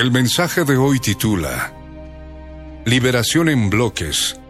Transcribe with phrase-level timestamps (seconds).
[0.00, 1.74] El mensaje de hoy titula
[2.86, 4.40] Liberación en bloques,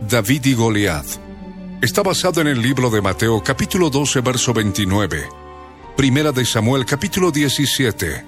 [0.00, 1.06] David y Goliat.
[1.80, 5.28] Está basado en el libro de Mateo capítulo 12 verso 29,
[5.96, 8.24] Primera de Samuel capítulo 17,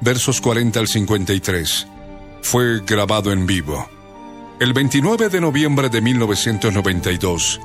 [0.00, 1.86] versos 40 al 53.
[2.40, 3.86] Fue grabado en vivo.
[4.60, 7.60] El 29 de noviembre de 1992,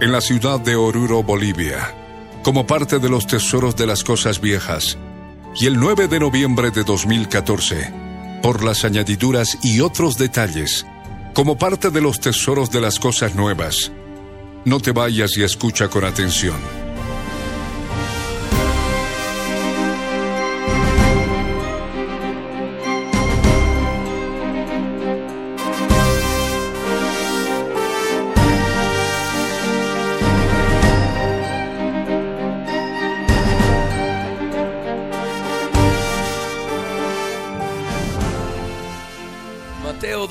[0.00, 1.94] en la ciudad de Oruro, Bolivia,
[2.42, 4.96] como parte de los tesoros de las cosas viejas,
[5.60, 7.92] y el 9 de noviembre de 2014,
[8.42, 10.86] por las añadiduras y otros detalles,
[11.34, 13.90] como parte de los tesoros de las cosas nuevas.
[14.64, 16.87] No te vayas y escucha con atención.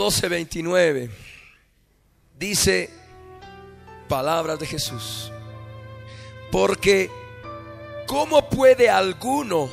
[0.08, 1.10] Mateo 12, 29
[2.40, 2.90] dice
[4.08, 5.34] palabras de Jesús.
[6.50, 7.10] Porque
[8.06, 9.70] ¿cómo puede alguno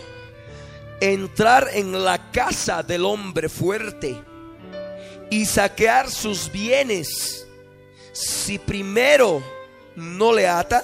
[1.00, 4.20] entrar en la casa del hombre fuerte
[5.30, 7.46] y saquear sus bienes
[8.12, 9.40] si primero
[9.94, 10.82] no le ata?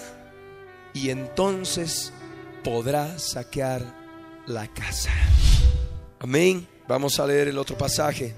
[0.95, 2.13] Y entonces
[2.63, 3.83] podrá saquear
[4.47, 5.11] la casa.
[6.21, 6.69] Amén.
[6.87, 8.33] Vamos a leer el otro pasaje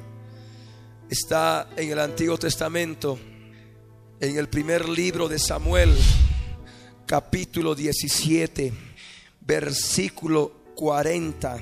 [1.12, 3.19] está en el Antiguo Testamento,
[4.19, 5.95] en el primer libro de Samuel,
[7.06, 8.73] capítulo 17,
[9.43, 11.61] versículo 40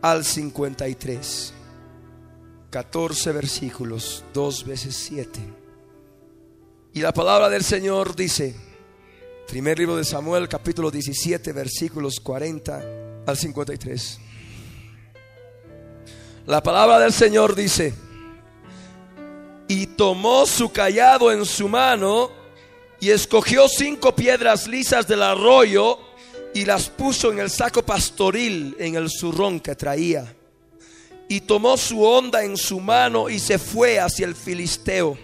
[0.00, 1.52] al 53.
[2.70, 5.40] 14 versículos, dos veces siete.
[6.94, 8.56] Y la palabra del Señor dice,
[9.46, 14.20] primer libro de Samuel, capítulo 17, versículos 40 al 53.
[16.46, 18.05] La palabra del Señor dice,
[19.68, 22.30] y tomó su callado en su mano
[23.00, 25.98] y escogió cinco piedras lisas del arroyo
[26.54, 30.34] y las puso en el saco pastoril en el zurrón que traía.
[31.28, 35.18] Y tomó su onda en su mano y se fue hacia el filisteo.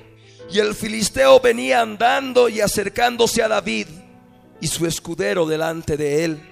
[0.50, 3.86] Y el filisteo venía andando y acercándose a David
[4.60, 6.42] y su escudero delante de él.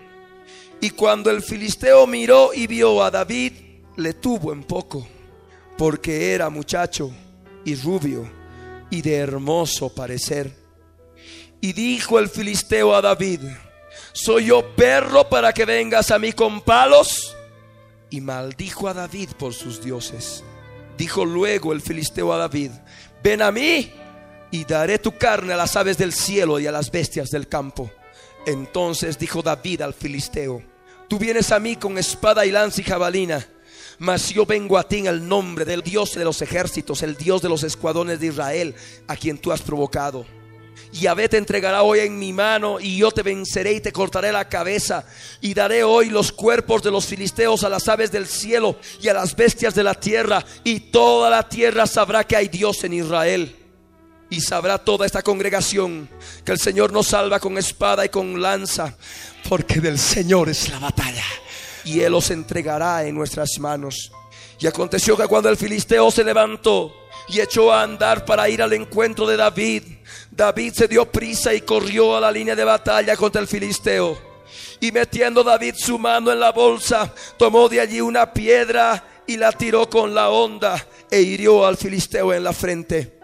[0.80, 3.52] Y cuando el filisteo miró y vio a David,
[3.96, 5.06] le tuvo en poco,
[5.76, 7.12] porque era muchacho
[7.64, 8.28] y rubio
[8.90, 10.54] y de hermoso parecer.
[11.60, 13.40] Y dijo el filisteo a David,
[14.12, 17.36] ¿soy yo perro para que vengas a mí con palos?
[18.10, 20.42] Y maldijo a David por sus dioses.
[20.96, 22.72] Dijo luego el filisteo a David,
[23.22, 23.92] ven a mí
[24.50, 27.90] y daré tu carne a las aves del cielo y a las bestias del campo.
[28.46, 30.62] Entonces dijo David al filisteo,
[31.08, 33.46] tú vienes a mí con espada y lanza y jabalina
[34.00, 37.42] mas yo vengo a ti en el nombre del Dios de los ejércitos, el Dios
[37.42, 38.74] de los escuadrones de Israel,
[39.06, 40.24] a quien tú has provocado.
[40.90, 44.48] Yahvé te entregará hoy en mi mano y yo te venceré y te cortaré la
[44.48, 45.04] cabeza
[45.42, 49.14] y daré hoy los cuerpos de los filisteos a las aves del cielo y a
[49.14, 53.54] las bestias de la tierra y toda la tierra sabrá que hay Dios en Israel.
[54.30, 56.08] Y sabrá toda esta congregación
[56.44, 58.96] que el Señor nos salva con espada y con lanza,
[59.48, 61.24] porque del Señor es la batalla
[61.84, 64.12] y Él os entregará en nuestras manos.
[64.58, 66.94] Y aconteció que cuando el filisteo se levantó
[67.28, 69.84] y echó a andar para ir al encuentro de David,
[70.30, 74.18] David se dio prisa y corrió a la línea de batalla contra el filisteo.
[74.80, 79.52] Y metiendo David su mano en la bolsa, tomó de allí una piedra y la
[79.52, 83.18] tiró con la honda e hirió al filisteo en la frente.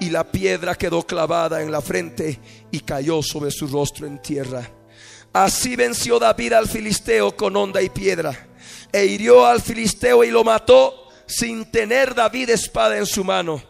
[0.00, 2.40] Y la piedra quedó clavada en la frente
[2.70, 4.79] y cayó sobre su rostro en tierra.
[5.32, 8.48] Así venció David al filisteo con honda y piedra,
[8.92, 13.62] e hirió al filisteo y lo mató sin tener David espada en su mano.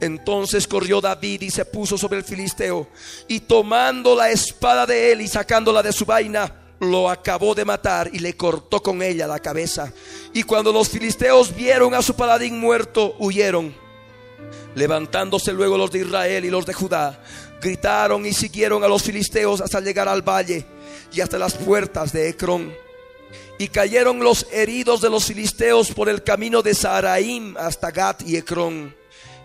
[0.00, 2.88] Entonces corrió David y se puso sobre el filisteo,
[3.26, 8.10] y tomando la espada de él y sacándola de su vaina, lo acabó de matar
[8.12, 9.92] y le cortó con ella la cabeza.
[10.34, 13.74] Y cuando los filisteos vieron a su paladín muerto, huyeron
[14.74, 17.20] Levantándose luego los de Israel y los de Judá,
[17.60, 20.64] gritaron y siguieron a los filisteos hasta llegar al valle
[21.12, 22.72] y hasta las puertas de Ecrón.
[23.58, 28.36] Y cayeron los heridos de los filisteos por el camino de Saraim hasta Gat y
[28.36, 28.94] Ecrón.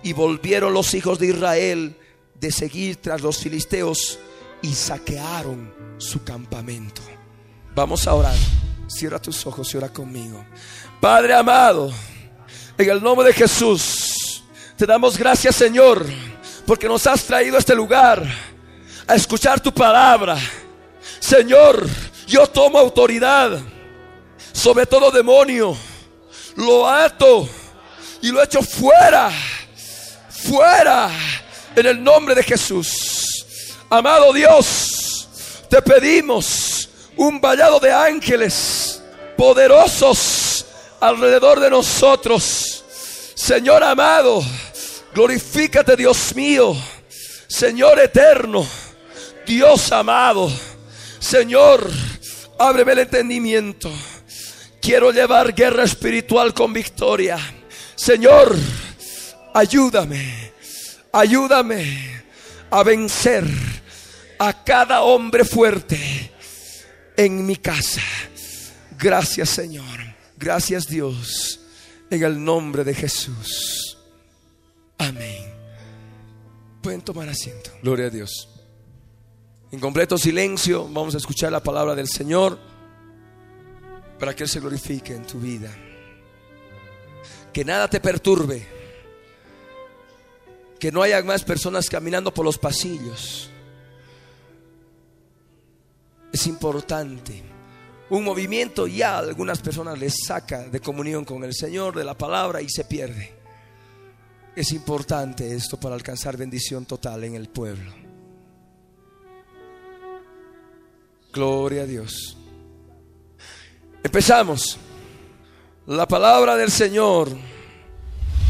[0.03, 1.97] Y volvieron los hijos de Israel
[2.39, 4.19] de seguir tras los filisteos
[4.61, 7.01] y saquearon su campamento.
[7.75, 8.35] Vamos a orar.
[8.87, 10.43] Cierra tus ojos y ora conmigo.
[10.99, 11.91] Padre amado,
[12.77, 14.43] en el nombre de Jesús,
[14.77, 16.05] te damos gracias Señor,
[16.65, 18.23] porque nos has traído a este lugar
[19.07, 20.37] a escuchar tu palabra.
[21.19, 21.87] Señor,
[22.27, 23.59] yo tomo autoridad
[24.53, 25.75] sobre todo demonio.
[26.55, 27.49] Lo ato
[28.21, 29.31] y lo echo fuera,
[30.29, 31.09] fuera,
[31.75, 33.75] en el nombre de Jesús.
[33.89, 35.27] Amado Dios,
[35.69, 39.01] te pedimos un vallado de ángeles
[39.35, 40.65] poderosos
[40.99, 42.83] alrededor de nosotros.
[43.35, 44.43] Señor amado,
[45.13, 46.75] glorifícate Dios mío,
[47.47, 48.65] Señor eterno,
[49.45, 50.51] Dios amado,
[51.19, 51.89] Señor,
[52.57, 53.91] ábreme el entendimiento.
[54.81, 57.37] Quiero llevar guerra espiritual con victoria.
[57.95, 58.55] Señor,
[59.53, 60.51] ayúdame,
[61.11, 62.23] ayúdame
[62.69, 63.45] a vencer
[64.39, 66.31] a cada hombre fuerte
[67.15, 68.01] en mi casa.
[68.97, 69.99] Gracias Señor,
[70.37, 71.59] gracias Dios,
[72.09, 73.92] en el nombre de Jesús.
[75.03, 75.53] Amén.
[76.81, 77.71] Pueden tomar asiento.
[77.81, 78.49] Gloria a Dios.
[79.71, 82.57] En completo silencio vamos a escuchar la palabra del Señor
[84.17, 85.75] para que Él se glorifique en tu vida.
[87.51, 88.65] Que nada te perturbe.
[90.79, 93.49] Que no haya más personas caminando por los pasillos.
[96.31, 97.43] Es importante.
[98.09, 102.17] Un movimiento ya a algunas personas les saca de comunión con el Señor, de la
[102.17, 103.42] palabra y se pierde.
[104.55, 107.91] Es importante esto para alcanzar bendición total en el pueblo.
[111.31, 112.37] Gloria a Dios.
[114.03, 114.77] Empezamos.
[115.87, 117.29] La palabra del Señor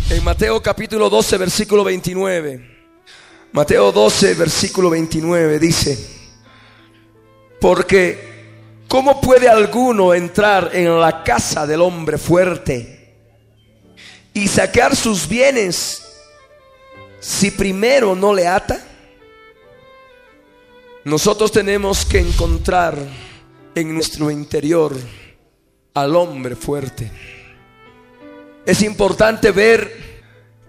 [0.09, 2.71] en Mateo capítulo 12, versículo 29.
[3.53, 5.97] Mateo 12, versículo 29 dice,
[7.61, 13.02] porque ¿cómo puede alguno entrar en la casa del hombre fuerte
[14.33, 16.01] y sacar sus bienes
[17.19, 18.83] si primero no le ata?
[21.06, 22.97] Nosotros tenemos que encontrar
[23.75, 24.95] en nuestro interior
[25.94, 27.12] al hombre fuerte.
[28.65, 30.13] Es importante ver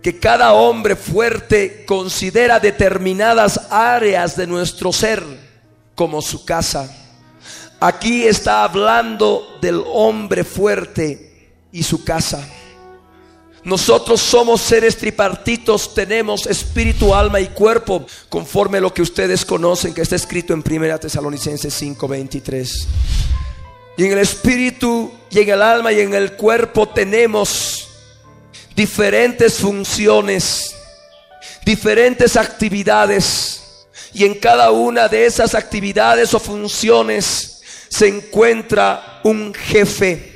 [0.03, 5.23] que cada hombre fuerte considera determinadas áreas de nuestro ser
[5.95, 6.95] como su casa.
[7.81, 12.47] Aquí está hablando del hombre fuerte y su casa.
[13.65, 20.03] Nosotros somos seres tripartitos, tenemos espíritu, alma y cuerpo, conforme lo que ustedes conocen que
[20.03, 22.87] está escrito en 1 Tesalonicenses 5:23.
[23.97, 27.89] Y en el espíritu y en el alma y en el cuerpo tenemos
[28.77, 30.75] diferentes funciones,
[31.65, 33.63] diferentes actividades.
[34.13, 40.34] Y en cada una de esas actividades o funciones se encuentra un jefe,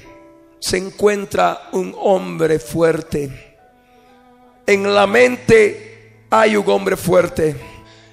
[0.61, 3.57] se encuentra un hombre fuerte.
[4.67, 7.57] En la mente hay un hombre fuerte.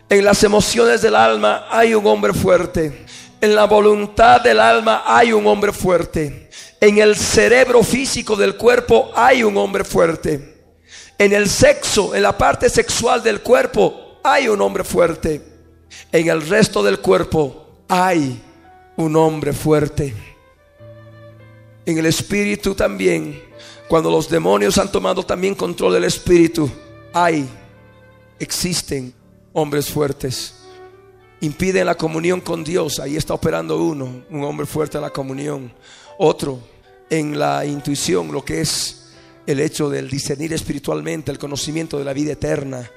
[0.09, 3.05] En las emociones del alma hay un hombre fuerte.
[3.41, 6.49] En la voluntad del alma hay un hombre fuerte.
[6.79, 10.55] En el cerebro físico del cuerpo hay un hombre fuerte.
[11.17, 15.41] En el sexo, en la parte sexual del cuerpo, hay un hombre fuerte.
[16.11, 18.41] En el resto del cuerpo hay
[18.97, 20.34] un hombre fuerte.
[21.85, 23.41] En el espíritu también,
[23.87, 26.69] cuando los demonios han tomado también control del espíritu,
[27.13, 27.47] hay,
[28.39, 29.13] existen
[29.53, 30.55] hombres fuertes
[31.41, 35.71] impiden la comunión con Dios, ahí está operando uno, un hombre fuerte en la comunión.
[36.17, 36.59] Otro
[37.09, 39.13] en la intuición, lo que es
[39.45, 42.89] el hecho del discernir espiritualmente, el conocimiento de la vida eterna.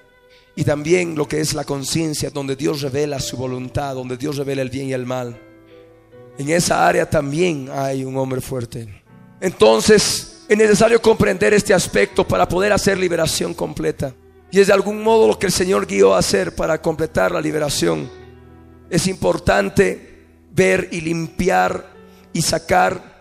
[0.57, 4.63] Y también lo que es la conciencia, donde Dios revela su voluntad, donde Dios revela
[4.63, 5.41] el bien y el mal.
[6.39, 9.03] En esa área también hay un hombre fuerte.
[9.41, 14.15] Entonces es necesario comprender este aspecto para poder hacer liberación completa.
[14.51, 17.41] Y es de algún modo lo que el Señor guió a hacer para completar la
[17.41, 18.09] liberación
[18.91, 21.87] es importante ver y limpiar
[22.33, 23.19] y sacar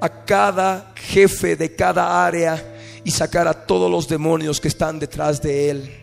[0.00, 5.40] a cada jefe de cada área y sacar a todos los demonios que están detrás
[5.40, 6.02] de él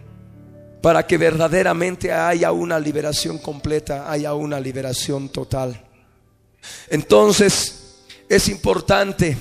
[0.81, 5.79] para que verdaderamente haya una liberación completa, haya una liberación total.
[6.89, 7.83] Entonces,
[8.29, 9.37] es importante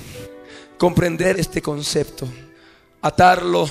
[0.77, 2.27] comprender este concepto,
[3.01, 3.69] atarlo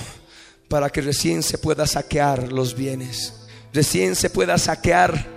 [0.67, 3.33] para que recién se pueda saquear los bienes,
[3.71, 5.27] recién se pueda saquear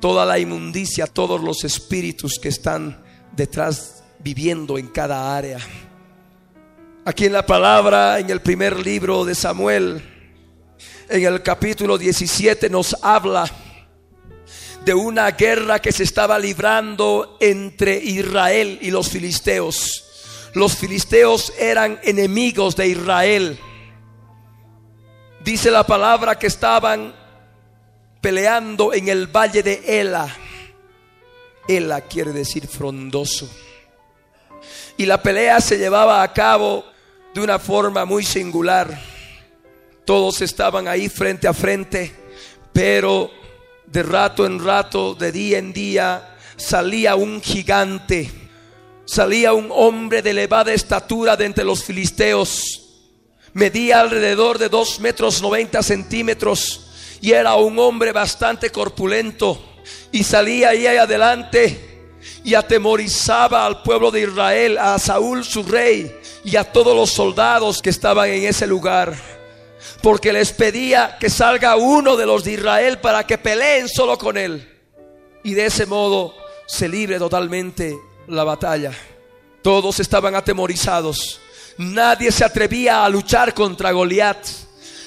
[0.00, 3.02] toda la inmundicia, todos los espíritus que están
[3.34, 5.58] detrás viviendo en cada área.
[7.04, 10.02] Aquí en la palabra, en el primer libro de Samuel,
[11.08, 13.50] en el capítulo 17 nos habla
[14.88, 20.06] de una guerra que se estaba librando entre Israel y los filisteos.
[20.54, 23.60] Los filisteos eran enemigos de Israel.
[25.44, 27.14] Dice la palabra que estaban
[28.22, 30.34] peleando en el valle de Ela.
[31.68, 33.46] Ela quiere decir frondoso.
[34.96, 36.82] Y la pelea se llevaba a cabo
[37.34, 38.98] de una forma muy singular.
[40.06, 42.10] Todos estaban ahí frente a frente,
[42.72, 43.30] pero
[43.90, 48.30] de rato en rato, de día en día, salía un gigante,
[49.06, 52.84] salía un hombre de elevada estatura de entre los filisteos.
[53.54, 56.90] Medía alrededor de dos metros noventa centímetros
[57.20, 59.60] y era un hombre bastante corpulento
[60.12, 62.12] y salía ahí adelante
[62.44, 66.14] y atemorizaba al pueblo de Israel, a Saúl su rey
[66.44, 69.37] y a todos los soldados que estaban en ese lugar.
[70.02, 74.36] Porque les pedía que salga uno de los de Israel para que peleen solo con
[74.36, 74.68] él.
[75.44, 76.34] Y de ese modo
[76.66, 78.92] se libre totalmente la batalla.
[79.62, 81.40] Todos estaban atemorizados.
[81.78, 84.46] Nadie se atrevía a luchar contra Goliat.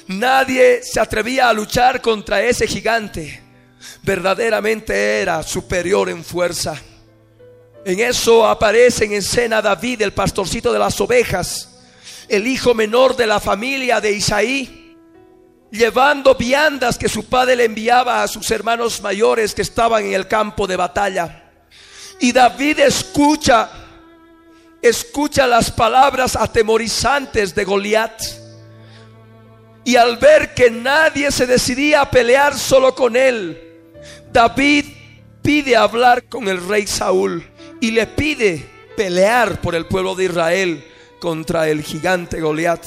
[0.07, 3.41] Nadie se atrevía a luchar contra ese gigante.
[4.03, 6.79] Verdaderamente era superior en fuerza.
[7.83, 11.70] En eso aparece en escena David, el pastorcito de las ovejas,
[12.31, 14.95] el hijo menor de la familia de Isaí,
[15.69, 20.29] llevando viandas que su padre le enviaba a sus hermanos mayores que estaban en el
[20.29, 21.51] campo de batalla.
[22.21, 23.69] Y David escucha,
[24.81, 28.21] escucha las palabras atemorizantes de Goliat.
[29.83, 33.61] Y al ver que nadie se decidía a pelear solo con él,
[34.31, 34.85] David
[35.41, 37.45] pide hablar con el rey Saúl
[37.81, 40.85] y le pide pelear por el pueblo de Israel
[41.21, 42.83] contra el gigante Goliat.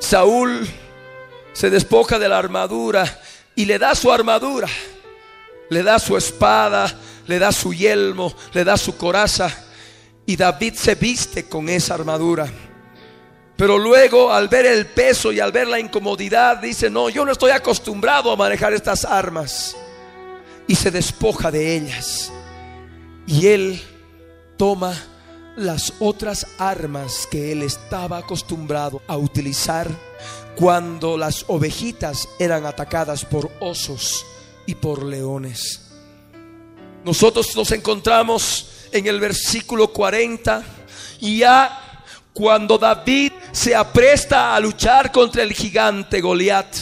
[0.00, 0.66] Saúl
[1.52, 3.20] se despoja de la armadura
[3.54, 4.68] y le da su armadura,
[5.68, 6.92] le da su espada,
[7.26, 9.54] le da su yelmo, le da su coraza
[10.24, 12.48] y David se viste con esa armadura.
[13.56, 17.32] Pero luego al ver el peso y al ver la incomodidad dice, no, yo no
[17.32, 19.76] estoy acostumbrado a manejar estas armas.
[20.66, 22.32] Y se despoja de ellas.
[23.26, 23.82] Y él
[24.56, 24.94] toma
[25.56, 29.88] las otras armas que él estaba acostumbrado a utilizar
[30.54, 34.24] cuando las ovejitas eran atacadas por osos
[34.66, 35.82] y por leones.
[37.04, 40.62] Nosotros nos encontramos en el versículo 40
[41.20, 46.76] y ya cuando David se apresta a luchar contra el gigante Goliat.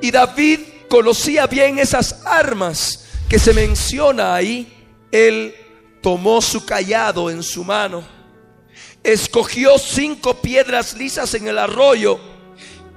[0.00, 4.70] Y David conocía bien esas armas que se menciona ahí
[5.12, 5.54] él
[6.04, 8.04] tomó su callado en su mano,
[9.02, 12.20] escogió cinco piedras lisas en el arroyo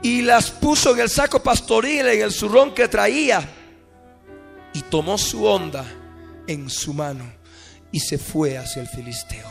[0.02, 3.50] y las puso en el saco pastoril, en el zurrón que traía,
[4.74, 5.86] y tomó su onda
[6.48, 7.24] en su mano
[7.94, 9.50] y se fue hacia el filisteo.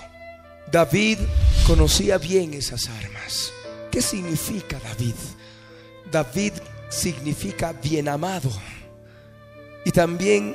[0.70, 1.18] David
[1.66, 3.50] conocía bien esas armas.
[3.90, 5.14] ¿Qué significa David?
[6.12, 6.52] David
[6.90, 8.50] significa bien amado.
[9.86, 10.54] Y también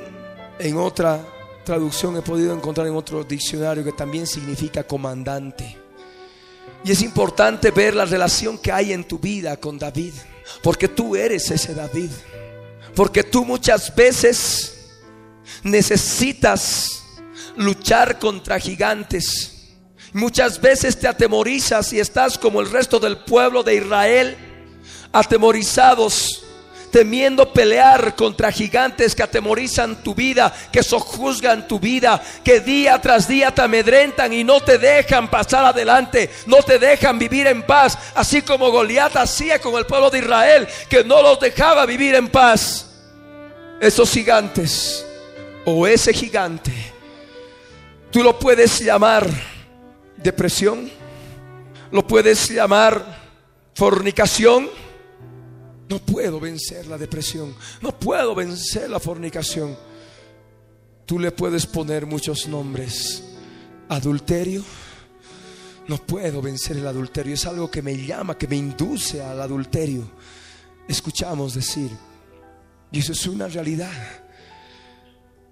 [0.59, 1.25] en otra
[1.63, 5.77] traducción he podido encontrar en otro diccionario que también significa comandante.
[6.83, 10.13] Y es importante ver la relación que hay en tu vida con David,
[10.63, 12.09] porque tú eres ese David.
[12.95, 14.89] Porque tú muchas veces
[15.63, 17.03] necesitas
[17.55, 19.69] luchar contra gigantes.
[20.13, 24.37] Muchas veces te atemorizas y estás como el resto del pueblo de Israel,
[25.13, 26.43] atemorizados
[26.91, 33.27] temiendo pelear contra gigantes que atemorizan tu vida, que sojuzgan tu vida, que día tras
[33.27, 37.97] día te amedrentan y no te dejan pasar adelante, no te dejan vivir en paz,
[38.13, 42.29] así como Goliat hacía con el pueblo de Israel, que no los dejaba vivir en
[42.29, 42.87] paz.
[43.79, 45.05] Esos gigantes
[45.65, 46.71] o ese gigante,
[48.11, 49.27] tú lo puedes llamar
[50.17, 50.91] depresión,
[51.91, 53.03] lo puedes llamar
[53.73, 54.69] fornicación,
[55.91, 57.53] no puedo vencer la depresión.
[57.81, 59.77] No puedo vencer la fornicación.
[61.05, 63.21] Tú le puedes poner muchos nombres.
[63.89, 64.63] Adulterio.
[65.89, 67.33] No puedo vencer el adulterio.
[67.33, 70.09] Es algo que me llama, que me induce al adulterio.
[70.87, 71.91] Escuchamos decir.
[72.89, 73.91] Y eso es una realidad.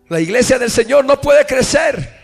[0.07, 2.17] La iglesia del Señor no puede crecer.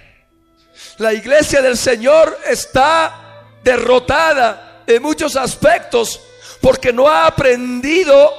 [1.00, 6.22] La iglesia del Señor está derrotada en muchos aspectos
[6.66, 8.34] porque no ha aprendido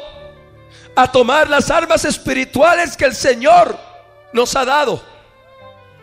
[0.97, 3.79] a tomar las armas espirituales que el Señor
[4.33, 5.01] nos ha dado.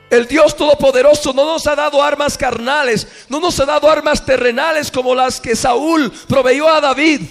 [0.09, 4.89] El Dios Todopoderoso no nos ha dado armas carnales, no nos ha dado armas terrenales
[4.89, 7.23] como las que Saúl proveyó a David.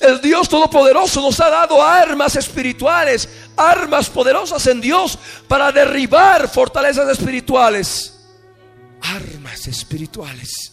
[0.00, 7.06] El Dios Todopoderoso nos ha dado armas espirituales, armas poderosas en Dios para derribar fortalezas
[7.10, 8.14] espirituales.
[9.02, 10.72] Armas espirituales.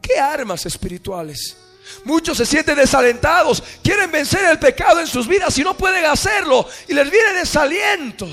[0.00, 1.59] ¿Qué armas espirituales?
[2.04, 6.66] Muchos se sienten desalentados, quieren vencer el pecado en sus vidas y no pueden hacerlo
[6.88, 8.28] y les viene desaliento.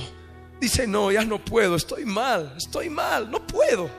[0.60, 3.90] Dice, no, ya no puedo, estoy mal, estoy mal, no puedo.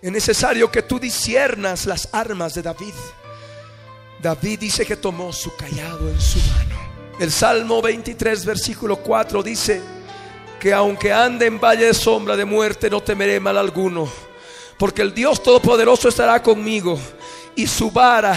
[0.00, 2.94] Es necesario que tú disiernas las armas de David.
[4.22, 6.76] David dice que tomó su callado en su mano.
[7.18, 9.80] El Salmo 23, versículo 4 dice
[10.60, 14.08] que aunque ande en valle de sombra de muerte, no temeré mal alguno,
[14.78, 16.98] porque el Dios Todopoderoso estará conmigo
[17.54, 18.34] y su vara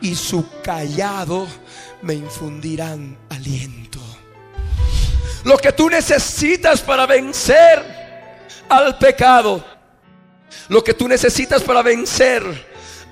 [0.00, 1.46] y su callado
[2.02, 4.00] me infundirán aliento.
[5.44, 9.64] Lo que tú necesitas para vencer al pecado,
[10.68, 12.42] lo que tú necesitas para vencer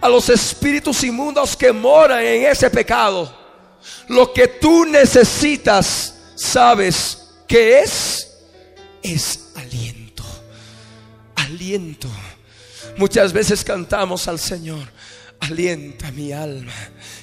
[0.01, 3.35] a los espíritus inmundos que moran en ese pecado,
[4.09, 8.39] lo que tú necesitas, sabes que es,
[9.03, 10.25] es aliento.
[11.35, 12.09] Aliento.
[12.97, 14.98] Muchas veces cantamos al Señor
[15.41, 16.73] alienta mi alma.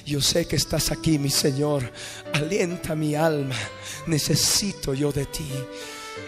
[0.04, 1.90] Yo sé que estás aquí, mi Señor.
[2.32, 3.56] Alienta mi alma.
[4.06, 5.46] Necesito yo de ti.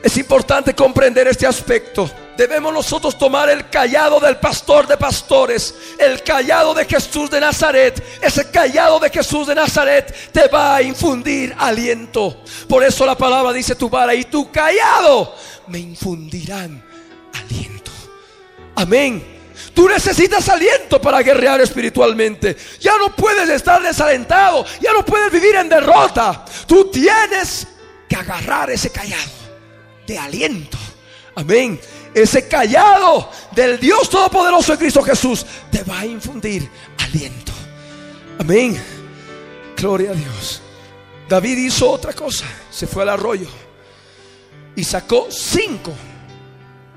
[0.02, 2.10] Es importante comprender este aspecto.
[2.36, 8.00] Debemos nosotros tomar el callado del pastor de pastores, el callado de Jesús de Nazaret.
[8.22, 12.42] Ese callado de Jesús de Nazaret te va a infundir aliento.
[12.68, 15.34] Por eso la palabra dice tu vara y tu callado
[15.66, 16.82] me infundirán
[17.32, 17.90] aliento.
[18.76, 19.37] Amén.
[19.78, 22.56] Tú necesitas aliento para guerrear espiritualmente.
[22.80, 24.64] Ya no puedes estar desalentado.
[24.80, 26.44] Ya no puedes vivir en derrota.
[26.66, 27.64] Tú tienes
[28.08, 29.30] que agarrar ese callado
[30.04, 30.76] de aliento.
[31.36, 31.80] Amén.
[32.12, 37.52] Ese callado del Dios Todopoderoso de Cristo Jesús te va a infundir aliento.
[38.40, 38.82] Amén.
[39.76, 40.60] Gloria a Dios.
[41.28, 42.46] David hizo otra cosa.
[42.68, 43.48] Se fue al arroyo
[44.74, 45.92] y sacó cinco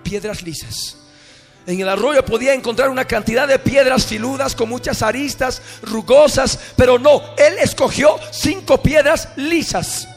[0.02, 0.98] piedras lisas
[1.68, 6.98] en el arroyo podía encontrar una cantidad de piedras filudas con muchas aristas, rugosas, pero
[6.98, 10.08] no, él escogió cinco piedras lisas.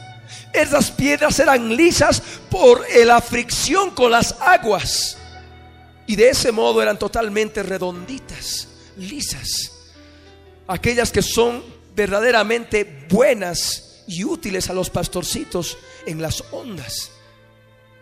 [0.51, 5.17] Esas piedras eran lisas por la fricción con las aguas.
[6.07, 9.71] Y de ese modo eran totalmente redonditas, lisas.
[10.67, 11.63] Aquellas que son
[11.95, 17.11] verdaderamente buenas y útiles a los pastorcitos en las ondas.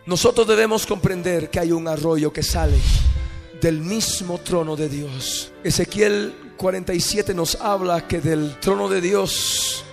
[0.06, 2.76] Nosotros debemos comprender que hay un arroyo que sale
[3.60, 5.52] del mismo trono de Dios.
[5.62, 9.84] Ezequiel 47 nos habla que del trono de Dios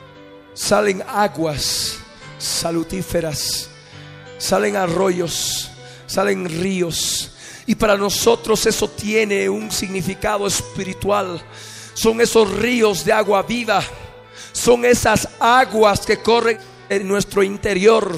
[0.54, 1.97] salen aguas
[2.38, 3.69] salutíferas,
[4.38, 5.69] salen arroyos,
[6.08, 7.32] salen ríos.
[7.65, 11.41] Y para nosotros eso tiene un significado espiritual.
[11.93, 13.84] Son esos ríos de agua viva.
[14.52, 16.58] Son esas aguas que corren
[16.89, 18.13] en nuestro interior.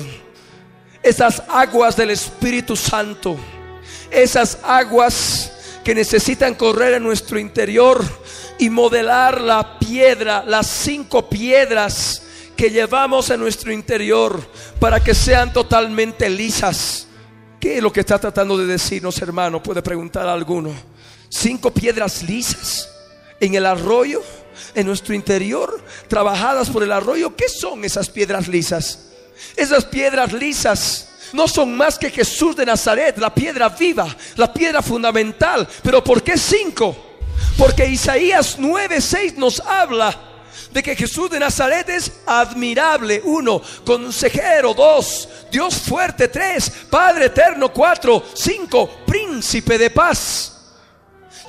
[1.03, 3.37] Esas aguas del Espíritu Santo
[4.13, 5.51] esas aguas
[5.83, 8.03] que necesitan correr en nuestro interior
[8.57, 12.21] y modelar la piedra, las cinco piedras
[12.55, 14.39] que llevamos en nuestro interior
[14.79, 17.07] para que sean totalmente lisas.
[17.59, 19.61] ¿Qué es lo que está tratando de decirnos, hermano?
[19.61, 20.71] Puede preguntar a alguno.
[21.29, 22.89] Cinco piedras lisas
[23.39, 24.21] en el arroyo,
[24.75, 27.35] en nuestro interior, trabajadas por el arroyo.
[27.35, 29.09] ¿Qué son esas piedras lisas?
[29.55, 34.81] Esas piedras lisas no son más que Jesús de Nazaret, la piedra viva, la piedra
[34.81, 35.67] fundamental.
[35.81, 36.95] Pero ¿por qué cinco?
[37.57, 40.17] Porque Isaías 9:6 nos habla
[40.71, 47.71] de que Jesús de Nazaret es admirable, uno, consejero, dos, Dios fuerte, tres, Padre eterno,
[47.71, 50.49] cuatro, cinco, príncipe de paz.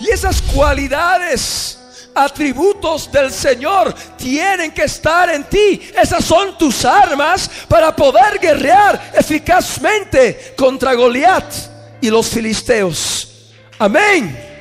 [0.01, 1.79] Y esas cualidades
[2.15, 5.81] atributos del Señor tienen que estar en ti.
[6.01, 11.53] Esas son tus armas para poder guerrear eficazmente contra Goliat
[12.01, 13.53] y los filisteos.
[13.79, 14.53] Amén.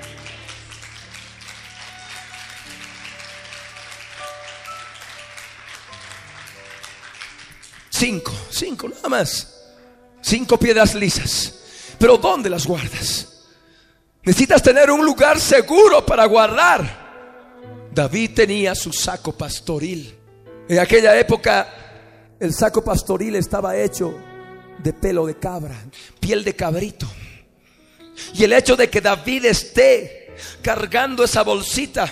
[7.90, 9.50] Cinco, cinco nada más.
[10.22, 11.54] Cinco piedras lisas.
[12.00, 13.28] Pero ¿dónde las guardas?
[14.24, 17.03] Necesitas tener un lugar seguro para guardar
[17.94, 20.18] David tenía su saco pastoril.
[20.68, 24.14] En aquella época el saco pastoril estaba hecho
[24.80, 25.76] de pelo de cabra,
[26.20, 27.08] piel de cabrito.
[28.34, 32.12] Y el hecho de que David esté cargando esa bolsita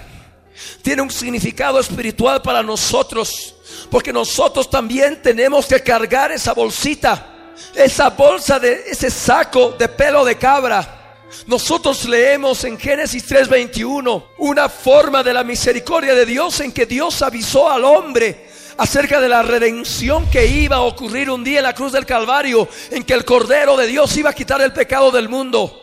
[0.83, 3.55] tiene un significado espiritual para nosotros.
[3.89, 10.23] Porque nosotros también tenemos que cargar esa bolsita, esa bolsa de ese saco de pelo
[10.23, 11.00] de cabra.
[11.47, 17.21] Nosotros leemos en Génesis 3:21 una forma de la misericordia de Dios en que Dios
[17.21, 21.75] avisó al hombre acerca de la redención que iba a ocurrir un día en la
[21.75, 25.29] cruz del Calvario, en que el Cordero de Dios iba a quitar el pecado del
[25.29, 25.77] mundo.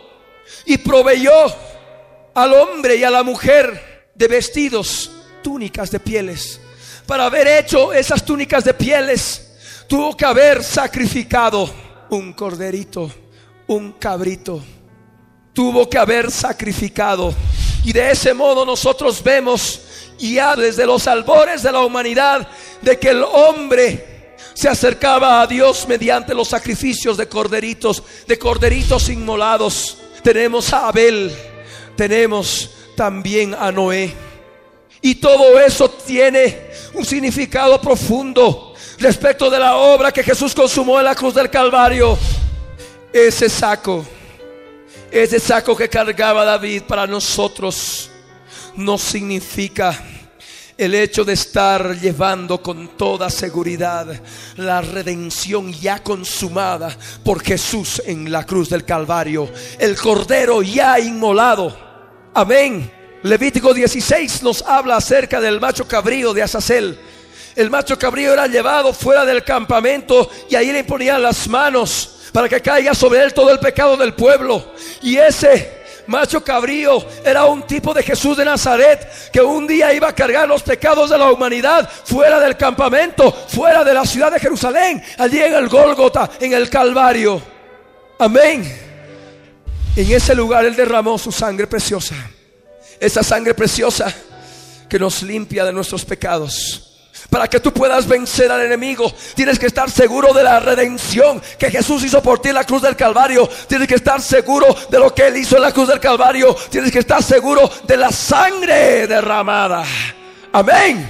[0.65, 1.33] Y proveyó
[2.35, 5.11] al hombre y a la mujer de vestidos,
[5.43, 6.61] túnicas de pieles.
[7.07, 11.73] Para haber hecho esas túnicas de pieles, tuvo que haber sacrificado
[12.11, 13.11] un corderito,
[13.69, 14.63] un cabrito.
[15.59, 17.35] Tuvo que haber sacrificado.
[17.83, 19.81] Y de ese modo nosotros vemos
[20.16, 22.47] ya desde los albores de la humanidad
[22.81, 29.09] de que el hombre se acercaba a Dios mediante los sacrificios de corderitos, de corderitos
[29.09, 29.99] inmolados.
[30.23, 31.35] Tenemos a Abel,
[31.97, 34.14] tenemos también a Noé.
[35.03, 41.07] Y todo eso tiene un significado profundo respecto de la obra que Jesús consumó en
[41.07, 42.16] la cruz del Calvario.
[43.12, 44.07] Ese saco,
[45.11, 48.11] ese saco que cargaba David para nosotros,
[48.77, 49.99] no significa
[50.77, 54.07] el hecho de estar llevando con toda seguridad
[54.57, 61.77] la redención ya consumada por Jesús en la cruz del Calvario, el cordero ya inmolado.
[62.35, 62.92] Amén.
[63.25, 66.97] Levítico 16 nos habla acerca del macho cabrío de Azazel.
[67.57, 72.49] El macho cabrío era llevado fuera del campamento y ahí le ponían las manos para
[72.49, 74.73] que caiga sobre él todo el pecado del pueblo.
[75.03, 80.09] Y ese macho cabrío era un tipo de Jesús de Nazaret que un día iba
[80.09, 84.41] a cargar los pecados de la humanidad fuera del campamento, fuera de la ciudad de
[84.41, 87.41] Jerusalén, allí en el Gólgota, en el Calvario.
[88.19, 88.88] Amén.
[89.95, 92.14] En ese lugar Él derramó su sangre preciosa.
[92.99, 94.12] Esa sangre preciosa
[94.88, 96.88] que nos limpia de nuestros pecados.
[97.31, 101.71] Para que tú puedas vencer al enemigo, tienes que estar seguro de la redención que
[101.71, 103.47] Jesús hizo por ti en la cruz del Calvario.
[103.69, 106.55] Tienes que estar seguro de lo que Él hizo en la cruz del Calvario.
[106.71, 109.85] Tienes que estar seguro de la sangre derramada.
[110.53, 111.07] Amén.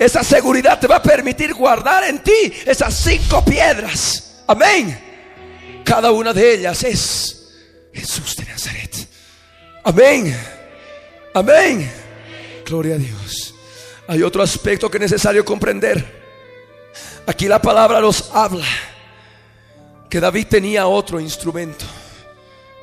[0.00, 4.42] Esa seguridad te va a permitir guardar en ti esas cinco piedras.
[4.48, 4.98] Amén.
[5.84, 7.52] Cada una de ellas es
[7.92, 8.96] Jesús de Nazaret.
[9.84, 10.36] Amén.
[11.34, 11.92] Amén.
[12.66, 13.49] Gloria a Dios.
[14.10, 16.04] Hay otro aspecto que es necesario comprender.
[17.26, 18.66] Aquí la palabra nos habla
[20.08, 21.84] que David tenía otro instrumento,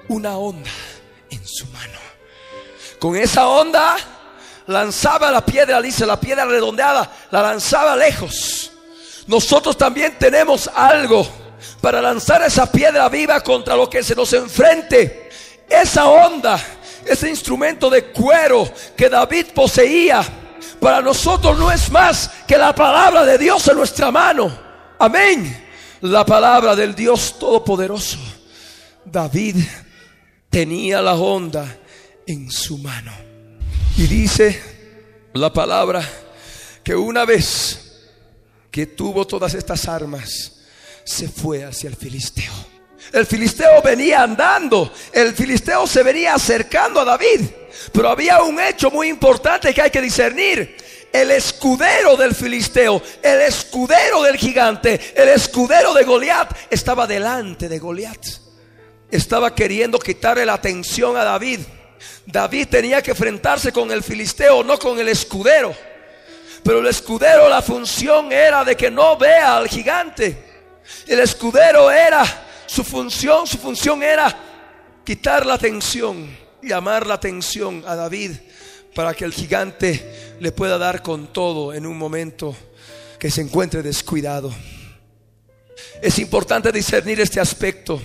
[0.07, 0.69] una onda
[1.29, 1.99] en su mano.
[2.97, 3.97] Con esa onda
[4.67, 8.71] lanzaba la piedra, dice la piedra redondeada, la lanzaba lejos.
[9.27, 11.27] Nosotros también tenemos algo
[11.81, 15.29] para lanzar esa piedra viva contra lo que se nos enfrente.
[15.67, 16.57] Esa onda,
[17.05, 20.45] ese instrumento de cuero que David poseía
[20.79, 24.51] para nosotros no es más que la palabra de Dios en nuestra mano.
[24.99, 25.65] Amén.
[26.01, 28.17] La palabra del Dios Todopoderoso.
[29.05, 29.57] David
[30.49, 31.77] tenía la onda
[32.25, 33.11] en su mano.
[33.97, 34.61] Y dice
[35.33, 36.07] la palabra
[36.83, 37.87] que una vez
[38.69, 40.53] que tuvo todas estas armas,
[41.03, 42.51] se fue hacia el filisteo.
[43.13, 47.41] El filisteo venía andando, el filisteo se venía acercando a David.
[47.91, 50.77] Pero había un hecho muy importante que hay que discernir.
[51.11, 57.79] El escudero del filisteo, el escudero del gigante, el escudero de Goliat estaba delante de
[57.79, 58.23] Goliat.
[59.09, 61.61] Estaba queriendo quitarle la atención a David.
[62.25, 65.73] David tenía que enfrentarse con el filisteo, no con el escudero.
[66.61, 70.37] Pero el escudero, la función era de que no vea al gigante.
[71.07, 72.25] El escudero era
[72.65, 74.35] su función, su función era
[75.05, 78.31] quitar la atención llamar la atención a David
[78.95, 82.55] para que el gigante le pueda dar con todo en un momento
[83.19, 84.51] que se encuentre descuidado.
[86.01, 88.01] Es importante discernir este aspecto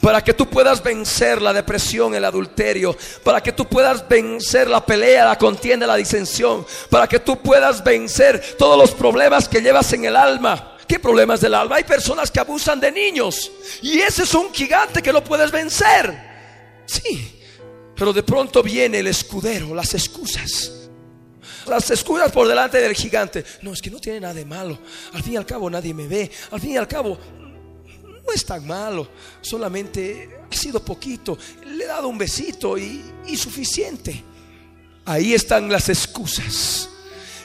[0.00, 4.84] para que tú puedas vencer la depresión, el adulterio, para que tú puedas vencer la
[4.84, 9.92] pelea, la contienda, la disensión, para que tú puedas vencer todos los problemas que llevas
[9.92, 10.78] en el alma.
[10.88, 11.76] ¿Qué problemas del alma?
[11.76, 13.50] Hay personas que abusan de niños
[13.82, 16.30] y ese es un gigante que no puedes vencer.
[16.86, 17.39] Sí,
[18.00, 20.88] pero de pronto viene el escudero, las excusas.
[21.66, 23.44] Las excusas por delante del gigante.
[23.60, 24.78] No, es que no tiene nada de malo.
[25.12, 26.30] Al fin y al cabo nadie me ve.
[26.50, 27.18] Al fin y al cabo
[28.02, 29.06] no es tan malo.
[29.42, 31.36] Solamente ha sido poquito.
[31.66, 34.24] Le he dado un besito y, y suficiente.
[35.04, 36.88] Ahí están las excusas.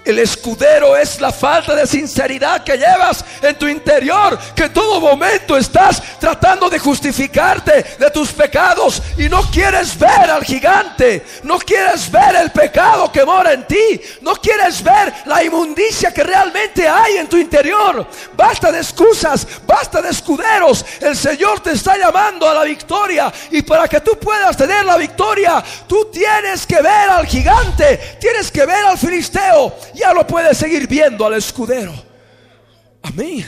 [0.06, 5.02] El escudero es la falta de sinceridad que llevas en tu interior, que en todo
[5.02, 11.58] momento estás tratando de justificarte de tus pecados y no quieres ver al gigante, no
[11.58, 16.88] quieres ver el pecado que mora en ti, no quieres ver la inmundicia que realmente
[16.88, 18.08] hay en tu interior.
[18.36, 20.86] Basta de excusas, basta de escuderos.
[21.02, 24.98] El Señor te está llamando a la victoria y para que tú puedas tener la
[24.98, 30.58] victoria, tú tienes que ver al gigante, tienes que ver al filisteo ya lo puedes
[30.58, 31.94] seguir viendo al escudero.
[33.02, 33.46] Amén.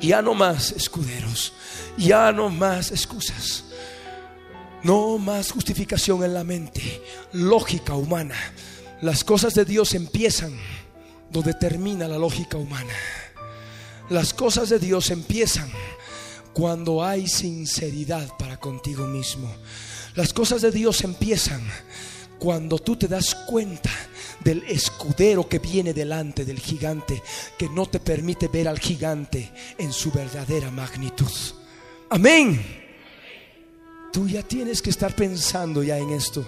[0.00, 1.52] Ya no más escuderos,
[1.96, 3.64] ya no más excusas,
[4.82, 7.02] no más justificación en la mente,
[7.32, 8.34] lógica humana.
[9.02, 10.52] Las cosas de Dios empiezan
[11.30, 12.94] donde termina la lógica humana.
[14.08, 15.70] Las cosas de Dios empiezan
[16.52, 19.52] cuando hay sinceridad para contigo mismo.
[20.14, 21.62] Las cosas de Dios empiezan
[22.38, 23.90] cuando tú te das cuenta
[24.40, 27.22] del escudero que viene delante del gigante,
[27.58, 31.32] que no te permite ver al gigante en su verdadera magnitud.
[32.08, 32.79] Amén.
[34.12, 36.44] Tú ya tienes que estar pensando ya en esto.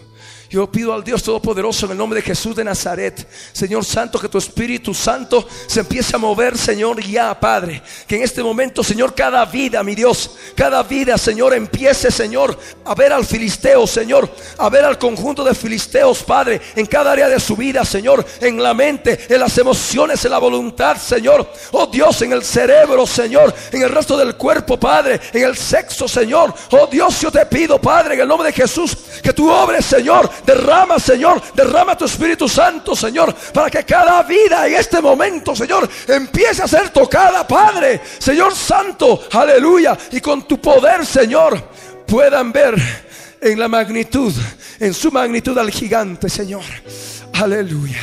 [0.53, 4.29] Yo pido al Dios Todopoderoso en el nombre de Jesús de Nazaret, Señor Santo, que
[4.29, 7.83] tu Espíritu Santo se empiece a mover, Señor, ya, Padre.
[8.07, 12.95] Que en este momento, Señor, cada vida, mi Dios, cada vida, Señor, empiece, Señor, a
[12.95, 17.41] ver al filisteo, Señor, a ver al conjunto de filisteos, Padre, en cada área de
[17.41, 21.51] su vida, Señor, en la mente, en las emociones, en la voluntad, Señor.
[21.71, 26.07] Oh Dios, en el cerebro, Señor, en el resto del cuerpo, Padre, en el sexo,
[26.07, 26.53] Señor.
[26.73, 30.31] Oh Dios, yo te pido, Padre, en el nombre de Jesús, que tú obres, Señor,
[30.45, 35.89] Derrama, Señor, derrama tu Espíritu Santo, Señor, para que cada vida en este momento, Señor,
[36.09, 41.63] empiece a ser tocada, Padre, Señor Santo, aleluya, y con tu poder, Señor,
[42.07, 42.75] puedan ver
[43.41, 44.33] en la magnitud,
[44.81, 46.65] en su magnitud al gigante, Señor.
[47.35, 48.01] Aleluya.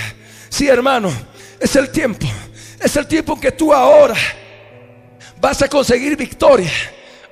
[0.50, 1.12] Sí, hermano,
[1.60, 2.28] es el tiempo,
[2.80, 4.16] es el tiempo en que tú ahora
[5.42, 6.72] vas a conseguir victoria.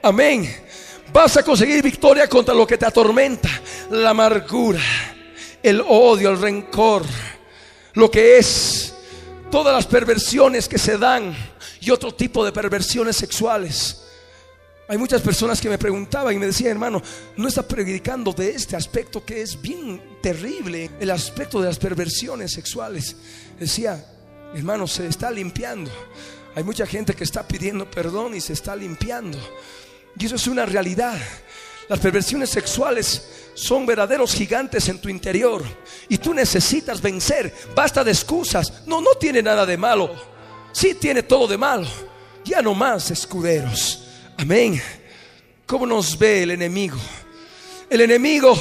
[0.02, 0.67] Amén
[1.14, 3.50] vas a conseguir victoria contra lo que te atormenta,
[3.92, 4.82] la amargura,
[5.64, 7.04] el odio, el rencor,
[7.94, 8.94] lo que es
[9.52, 11.36] todas las perversiones que se dan
[11.82, 14.04] y otro tipo de perversiones sexuales.
[14.90, 17.02] Hay muchas personas que me preguntaban y me decían, hermano,
[17.36, 22.54] no está predicando de este aspecto que es bien terrible, el aspecto de las perversiones
[22.54, 23.18] sexuales.
[23.60, 24.06] Decía,
[24.56, 25.92] hermano, se está limpiando.
[26.56, 29.38] Hay mucha gente que está pidiendo perdón y se está limpiando.
[30.20, 31.18] Y eso es una realidad.
[31.88, 35.64] Las perversiones sexuales son verdaderos gigantes en tu interior
[36.10, 37.54] y tú necesitas vencer.
[37.76, 38.86] Basta de excusas.
[38.86, 40.12] No, no tiene nada de malo.
[40.72, 41.88] Sí tiene todo de malo.
[42.44, 44.04] Ya no más escuderos.
[44.38, 44.82] Amén.
[45.66, 46.98] ¿Cómo nos ve el enemigo?
[47.90, 48.58] El enemigo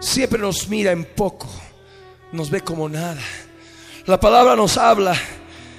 [0.00, 1.48] siempre nos mira en poco.
[2.32, 3.20] Nos ve como nada.
[4.06, 5.18] La palabra nos habla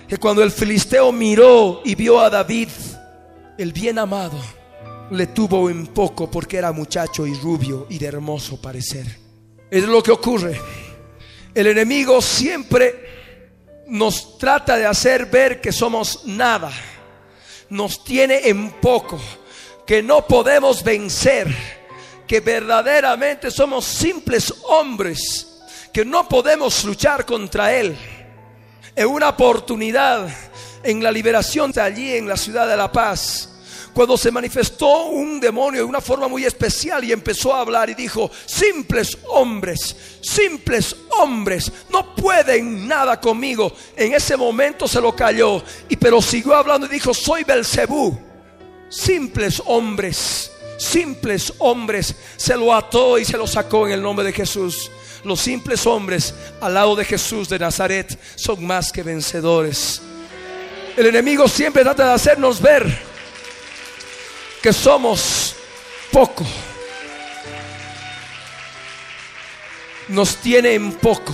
[0.07, 2.69] que cuando el filisteo miró y vio a David,
[3.57, 4.39] el bien amado,
[5.11, 9.05] le tuvo en poco porque era muchacho y rubio y de hermoso parecer.
[9.69, 10.59] Es lo que ocurre.
[11.53, 16.71] El enemigo siempre nos trata de hacer ver que somos nada.
[17.69, 19.19] Nos tiene en poco,
[19.85, 21.47] que no podemos vencer,
[22.27, 27.97] que verdaderamente somos simples hombres, que no podemos luchar contra él.
[28.95, 30.27] En una oportunidad
[30.83, 33.48] en la liberación de allí en la ciudad de La Paz,
[33.99, 37.95] cuando se manifestó un demonio de una forma muy especial y empezó a hablar y
[37.95, 43.73] dijo, simples hombres, simples hombres, no pueden nada conmigo.
[43.97, 48.17] En ese momento se lo calló, y pero siguió hablando y dijo, soy Belcebú,
[48.87, 54.31] simples hombres, simples hombres, se lo ató y se lo sacó en el nombre de
[54.31, 54.89] Jesús.
[55.25, 60.01] Los simples hombres al lado de Jesús de Nazaret son más que vencedores.
[60.95, 63.08] El enemigo siempre trata de hacernos ver
[64.61, 65.55] que somos
[66.11, 66.45] poco.
[70.09, 71.33] Nos tiene en poco.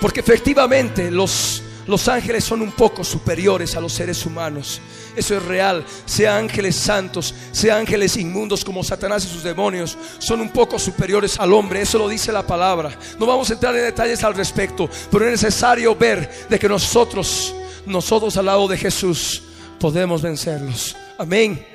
[0.00, 4.80] Porque efectivamente los, los ángeles son un poco superiores a los seres humanos.
[5.14, 5.84] Eso es real.
[6.06, 11.38] Sea ángeles santos, sea ángeles inmundos como Satanás y sus demonios, son un poco superiores
[11.38, 11.82] al hombre.
[11.82, 12.98] Eso lo dice la palabra.
[13.18, 17.54] No vamos a entrar en detalles al respecto, pero es necesario ver de que nosotros,
[17.86, 19.42] nosotros al lado de Jesús,
[19.78, 20.96] podemos vencerlos.
[21.18, 21.71] Amén.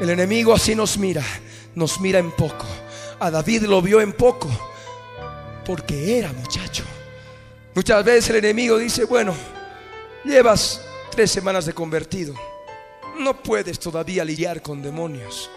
[0.00, 1.24] El enemigo así nos mira,
[1.74, 2.66] nos mira en poco.
[3.18, 4.48] A David lo vio en poco
[5.66, 6.84] porque era muchacho.
[7.74, 9.34] Muchas veces el enemigo dice, bueno,
[10.24, 10.80] llevas
[11.10, 12.34] tres semanas de convertido.
[13.18, 15.50] No puedes todavía lidiar con demonios.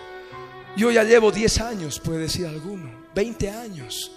[0.75, 4.12] Yo ya llevo diez años, puede decir alguno, veinte años.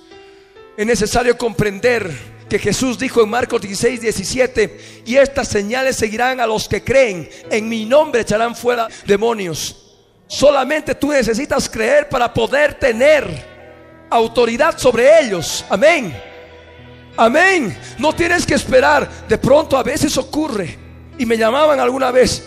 [0.77, 2.11] Es necesario comprender
[2.49, 7.29] que Jesús dijo en Marcos 16, 17, y estas señales seguirán a los que creen,
[7.51, 9.84] en mi nombre echarán fuera demonios.
[10.35, 13.25] Solamente tú necesitas creer para poder tener
[14.11, 15.65] autoridad sobre ellos.
[15.71, 16.13] Amén.
[17.17, 17.79] Amén.
[17.99, 19.09] No tienes que esperar.
[19.29, 20.77] De pronto a veces ocurre.
[21.17, 22.43] Y me llamaban alguna vez.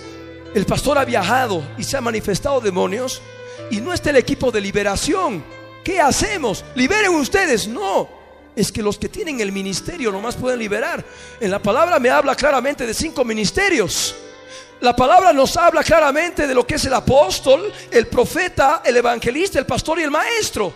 [0.54, 3.21] El pastor ha viajado y se ha manifestado demonios.
[3.71, 5.41] Y no está el equipo de liberación.
[5.82, 6.65] ¿Qué hacemos?
[6.76, 7.69] ¿Liberen ustedes?
[7.69, 8.10] No.
[8.54, 11.06] Es que los que tienen el ministerio nomás pueden liberar.
[11.39, 14.13] En la palabra me habla claramente de cinco ministerios.
[14.81, 19.57] La palabra nos habla claramente de lo que es el apóstol, el profeta, el evangelista,
[19.57, 20.73] el pastor y el maestro.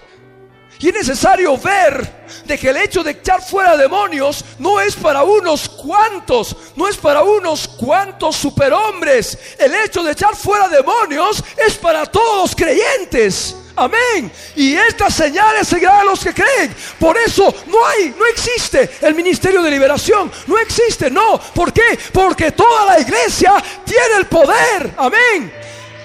[0.80, 5.22] Y es necesario ver de que el hecho de echar fuera demonios no es para
[5.22, 9.38] unos cuantos, no es para unos cuantos superhombres.
[9.60, 13.56] El hecho de echar fuera demonios es para todos creyentes.
[13.76, 14.32] Amén.
[14.56, 16.74] Y estas señales seguirán a los que creen.
[17.00, 20.32] Por eso no hay, no existe el ministerio de liberación.
[20.48, 21.40] No existe, no.
[21.54, 21.98] ¿Por qué?
[22.12, 23.54] Porque toda la iglesia
[23.86, 24.94] tiene el poder.
[24.98, 25.52] Amén.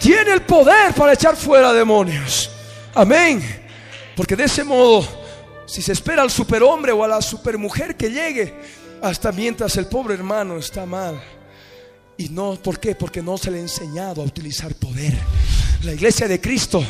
[0.01, 2.51] Tiene el poder para echar fuera demonios.
[2.95, 3.43] Amén.
[4.15, 5.07] Porque de ese modo,
[5.67, 8.55] si se espera al superhombre o a la supermujer que llegue,
[9.03, 11.21] hasta mientras el pobre hermano está mal.
[12.17, 12.95] Y no, ¿por qué?
[12.95, 15.15] Porque no se le ha enseñado a utilizar poder.
[15.83, 16.83] La iglesia de Cristo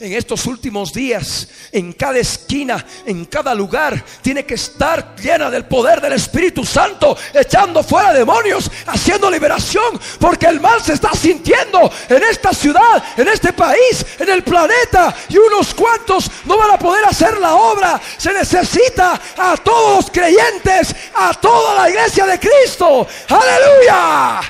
[0.00, 5.64] en estos últimos días, en cada esquina, en cada lugar, tiene que estar llena del
[5.64, 11.90] poder del Espíritu Santo, echando fuera demonios, haciendo liberación, porque el mal se está sintiendo
[12.08, 16.78] en esta ciudad, en este país, en el planeta, y unos cuantos no van a
[16.78, 18.00] poder hacer la obra.
[18.16, 23.06] Se necesita a todos los creyentes, a toda la iglesia de Cristo.
[23.28, 24.40] Aleluya.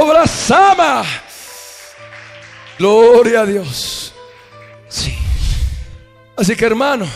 [0.00, 1.04] Obra sama.
[2.78, 4.12] Gloria a Dios.
[4.88, 5.14] Sí.
[6.36, 7.06] Así que hermano,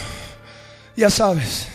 [0.96, 1.68] ya sabes,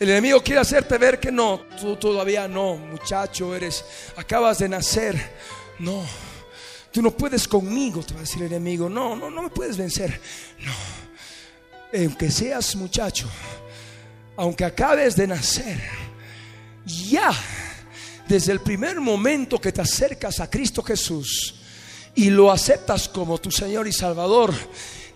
[0.00, 3.84] el enemigo quiere hacerte ver que no, tú todavía no, muchacho, eres,
[4.16, 5.16] acabas de nacer.
[5.78, 6.04] No,
[6.90, 8.88] tú no puedes conmigo, te va a decir el enemigo.
[8.88, 10.20] No, no, no me puedes vencer.
[10.58, 10.72] No,
[11.96, 13.28] aunque seas muchacho,
[14.36, 15.80] aunque acabes de nacer,
[16.84, 17.32] ya,
[18.26, 21.57] desde el primer momento que te acercas a Cristo Jesús,
[22.18, 24.52] y lo aceptas como tu Señor y Salvador,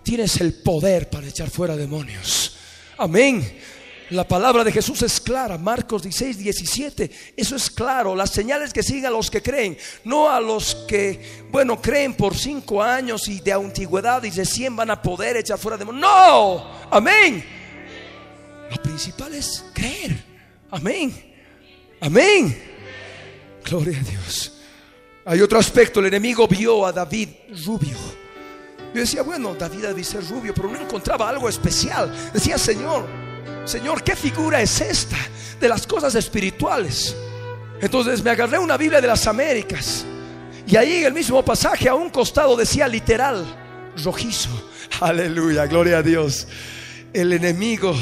[0.05, 2.57] tienes el poder para echar fuera demonios.
[2.97, 3.59] Amén.
[4.11, 8.85] La palabra de Jesús es clara, Marcos 16, 17, eso es claro, las señales que
[8.85, 13.41] siguen a los que creen, no a los que, bueno, creen por cinco años y
[13.41, 16.03] de antigüedad y recién van a poder echar fuera demonios.
[16.03, 17.45] No, amén.
[18.71, 20.23] Lo principal es creer,
[20.71, 21.13] amén,
[22.01, 22.63] amén.
[23.65, 24.52] Gloria a Dios.
[25.25, 27.29] Hay otro aspecto, el enemigo vio a David
[27.65, 27.97] rubio.
[28.93, 32.13] Yo decía, bueno, David debe ser rubio, pero no encontraba algo especial.
[32.33, 33.07] Decía, Señor,
[33.65, 35.17] Señor, ¿qué figura es esta
[35.61, 37.17] de las cosas espirituales?
[37.81, 40.05] Entonces me agarré una Biblia de las Américas
[40.67, 43.45] y ahí en el mismo pasaje a un costado decía literal,
[44.05, 44.51] rojizo.
[45.01, 46.49] Aleluya, gloria a Dios.
[47.13, 47.95] El enemigo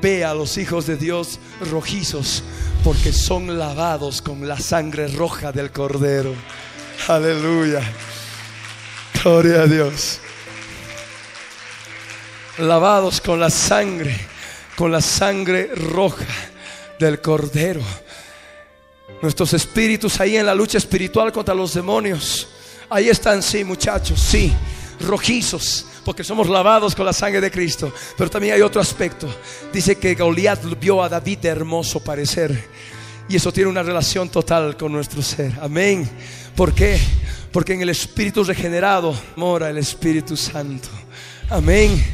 [0.00, 1.38] ve a los hijos de Dios
[1.70, 2.44] rojizos
[2.84, 6.34] porque son lavados con la sangre roja del cordero.
[7.08, 7.80] Aleluya.
[9.22, 10.20] Gloria a Dios.
[12.58, 14.14] Lavados con la sangre,
[14.76, 16.26] con la sangre roja
[16.98, 17.80] del cordero.
[19.22, 22.48] Nuestros espíritus ahí en la lucha espiritual contra los demonios.
[22.90, 24.52] Ahí están, sí, muchachos, sí,
[25.00, 27.92] rojizos, porque somos lavados con la sangre de Cristo.
[28.16, 29.28] Pero también hay otro aspecto.
[29.72, 32.68] Dice que Goliat vio a David de hermoso parecer.
[33.28, 35.52] Y eso tiene una relación total con nuestro ser.
[35.60, 36.08] Amén.
[36.54, 36.98] ¿Por qué?
[37.50, 40.88] Porque en el Espíritu regenerado mora el Espíritu Santo.
[41.48, 42.04] Amén.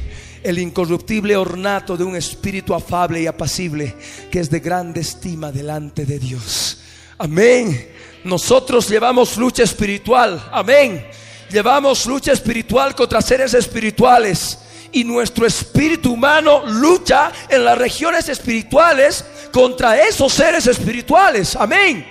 [0.43, 3.95] El incorruptible ornato de un espíritu afable y apacible
[4.31, 6.79] que es de grande estima delante de Dios.
[7.19, 7.91] Amén.
[8.25, 10.49] Nosotros llevamos lucha espiritual.
[10.51, 11.05] Amén
[11.51, 14.59] llevamos lucha espiritual contra seres espirituales
[14.93, 21.57] y nuestro espíritu humano lucha en las regiones espirituales contra esos seres espirituales.
[21.57, 22.07] Amén.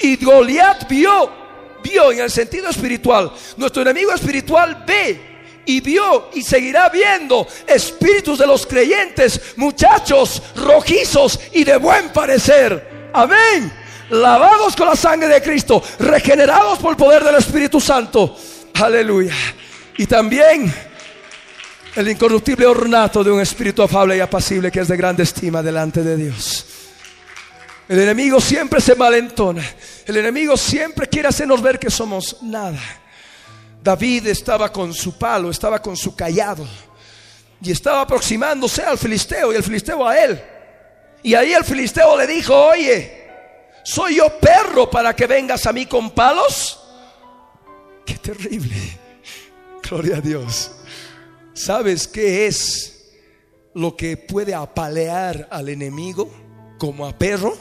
[0.00, 1.30] Y Goliat vio,
[1.82, 3.32] vio en el sentido espiritual.
[3.56, 5.28] Nuestro enemigo espiritual ve
[5.66, 13.10] y vio y seguirá viendo espíritus de los creyentes, muchachos rojizos y de buen parecer.
[13.12, 13.72] Amén.
[14.10, 18.34] Lavados con la sangre de Cristo, regenerados por el poder del Espíritu Santo.
[18.80, 19.34] Aleluya.
[19.96, 20.72] Y también
[21.96, 26.02] el incorruptible ornato de un espíritu afable y apacible que es de grande estima delante
[26.04, 26.64] de Dios.
[27.88, 29.64] El enemigo siempre se malentona.
[30.06, 32.78] El enemigo siempre quiere hacernos ver que somos nada.
[33.82, 36.66] David estaba con su palo, estaba con su callado
[37.60, 40.40] y estaba aproximándose al filisteo y el filisteo a él.
[41.24, 43.28] Y ahí el filisteo le dijo, oye,
[43.82, 46.77] ¿soy yo perro para que vengas a mí con palos?
[48.08, 48.74] Qué terrible.
[49.82, 50.70] Gloria a Dios.
[51.52, 53.04] ¿Sabes qué es
[53.74, 56.32] lo que puede apalear al enemigo
[56.78, 57.54] como a perro?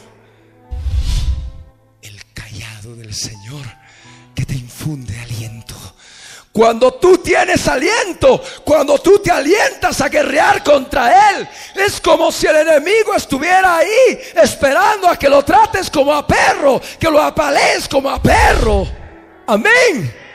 [2.02, 3.66] El callado del Señor
[4.34, 5.76] que te infunde aliento.
[6.54, 12.48] Cuando tú tienes aliento, cuando tú te alientas a guerrear contra Él, es como si
[12.48, 17.90] el enemigo estuviera ahí esperando a que lo trates como a perro, que lo apalees
[17.90, 18.88] como a perro.
[19.46, 20.27] Amén.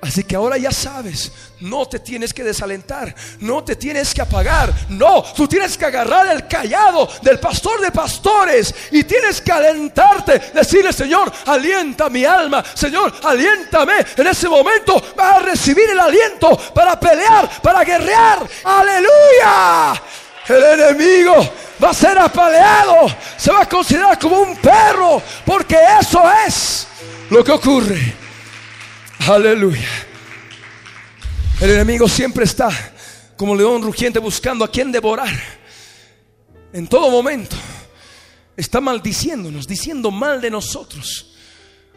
[0.00, 4.72] Así que ahora ya sabes, no te tienes que desalentar, no te tienes que apagar,
[4.90, 10.38] no, tú tienes que agarrar el callado del pastor de pastores y tienes que alentarte,
[10.54, 14.06] decirle, Señor, alienta mi alma, Señor, aliéntame.
[14.16, 18.48] En ese momento vas a recibir el aliento para pelear, para guerrear.
[18.62, 20.00] Aleluya.
[20.48, 21.34] El enemigo
[21.82, 26.86] va a ser apaleado, se va a considerar como un perro, porque eso es
[27.30, 28.27] lo que ocurre.
[29.26, 29.88] Aleluya.
[31.60, 32.70] El enemigo siempre está
[33.36, 35.34] como león rugiente buscando a quien devorar.
[36.72, 37.56] En todo momento
[38.56, 41.34] está maldiciéndonos, diciendo mal de nosotros.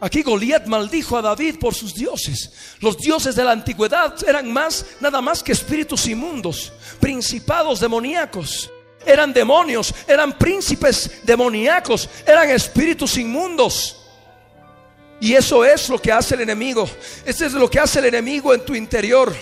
[0.00, 2.52] Aquí Goliat maldijo a David por sus dioses.
[2.80, 8.68] Los dioses de la antigüedad eran más, nada más que espíritus inmundos, principados demoníacos.
[9.06, 14.01] Eran demonios, eran príncipes demoníacos, eran espíritus inmundos.
[15.22, 16.90] Y eso es lo que hace el enemigo.
[17.24, 19.32] Eso es lo que hace el enemigo en tu interior.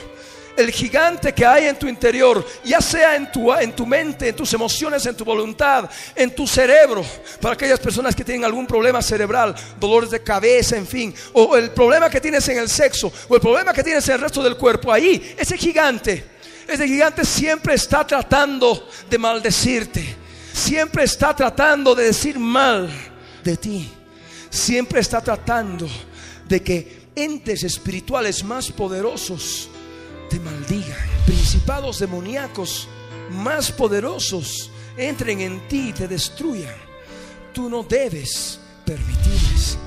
[0.55, 4.37] El gigante que hay en tu interior, ya sea en tu, en tu mente, en
[4.37, 7.03] tus emociones, en tu voluntad, en tu cerebro,
[7.41, 11.70] para aquellas personas que tienen algún problema cerebral, dolores de cabeza, en fin, o el
[11.70, 14.59] problema que tienes en el sexo, o el problema que tienes en el resto del
[14.59, 16.22] cuerpo, ahí, ese gigante,
[16.68, 20.14] ese gigante siempre está tratando de maldecirte,
[20.53, 22.91] siempre está tratando de decir mal
[23.43, 23.91] de ti
[24.51, 25.88] siempre está tratando
[26.46, 29.68] de que entes espirituales más poderosos
[30.28, 30.98] te maldigan.
[31.24, 32.88] Principados demoníacos
[33.30, 36.74] más poderosos entren en ti y te destruyan.
[37.53, 39.78] Tú no debes permitirles.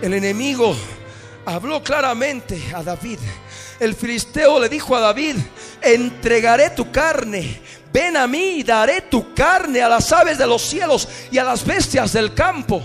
[0.00, 0.76] El enemigo
[1.44, 3.18] habló claramente a David.
[3.80, 5.36] El filisteo le dijo a David,
[5.80, 7.60] entregaré tu carne.
[7.92, 11.44] Ven a mí y daré tu carne a las aves de los cielos y a
[11.44, 12.82] las bestias del campo.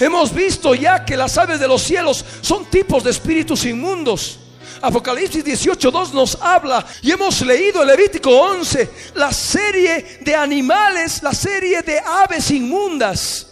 [0.00, 4.38] Hemos visto ya que las aves de los cielos son tipos de espíritus inmundos.
[4.80, 11.82] Apocalipsis 18.2 nos habla y hemos leído Levítico 11, la serie de animales, la serie
[11.82, 13.46] de aves inmundas,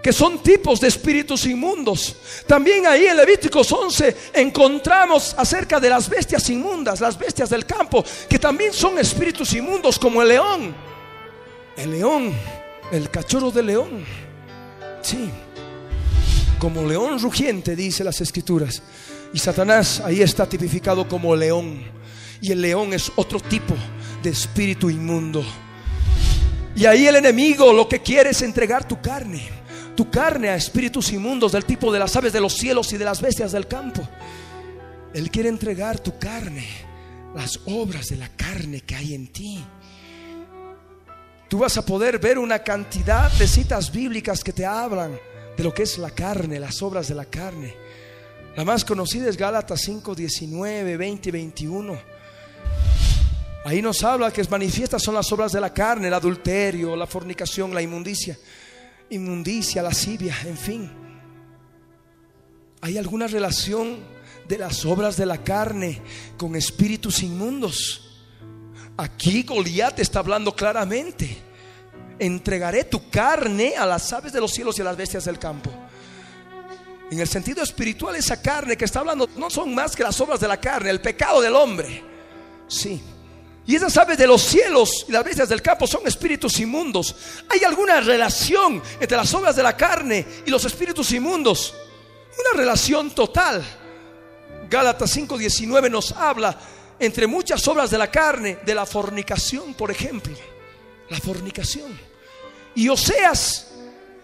[0.00, 2.14] que son tipos de espíritus inmundos.
[2.46, 8.04] También ahí en Levíticos 11 encontramos acerca de las bestias inmundas, las bestias del campo,
[8.28, 10.72] que también son espíritus inmundos como el león.
[11.76, 12.32] El león,
[12.92, 14.04] el cachorro de león.
[15.02, 15.30] Sí,
[16.64, 18.82] como león rugiente, dice las escrituras.
[19.34, 21.82] Y Satanás ahí está tipificado como león.
[22.40, 23.74] Y el león es otro tipo
[24.22, 25.44] de espíritu inmundo.
[26.74, 29.46] Y ahí el enemigo lo que quiere es entregar tu carne,
[29.94, 33.04] tu carne a espíritus inmundos del tipo de las aves de los cielos y de
[33.04, 34.00] las bestias del campo.
[35.12, 36.66] Él quiere entregar tu carne,
[37.36, 39.62] las obras de la carne que hay en ti.
[41.46, 45.12] Tú vas a poder ver una cantidad de citas bíblicas que te hablan
[45.56, 47.74] de lo que es la carne, las obras de la carne.
[48.56, 51.98] La más conocida es Gálatas 5, 19, 20 y 21.
[53.64, 57.06] Ahí nos habla que es manifiestas son las obras de la carne, el adulterio, la
[57.06, 58.38] fornicación, la inmundicia,
[59.10, 60.90] inmundicia, lascivia, en fin.
[62.82, 63.98] ¿Hay alguna relación
[64.46, 66.02] de las obras de la carne
[66.36, 68.20] con espíritus inmundos?
[68.96, 71.53] Aquí Goliat está hablando claramente
[72.18, 75.70] entregaré tu carne a las aves de los cielos y a las bestias del campo.
[77.10, 80.40] En el sentido espiritual, esa carne que está hablando no son más que las obras
[80.40, 82.02] de la carne, el pecado del hombre.
[82.66, 83.00] Sí.
[83.66, 87.14] Y esas aves de los cielos y las bestias del campo son espíritus inmundos.
[87.48, 91.74] ¿Hay alguna relación entre las obras de la carne y los espíritus inmundos?
[92.38, 93.64] Una relación total.
[94.68, 96.58] Gálatas 5:19 nos habla
[96.98, 100.53] entre muchas obras de la carne, de la fornicación, por ejemplo
[101.10, 101.98] la fornicación.
[102.74, 103.68] Y Oseas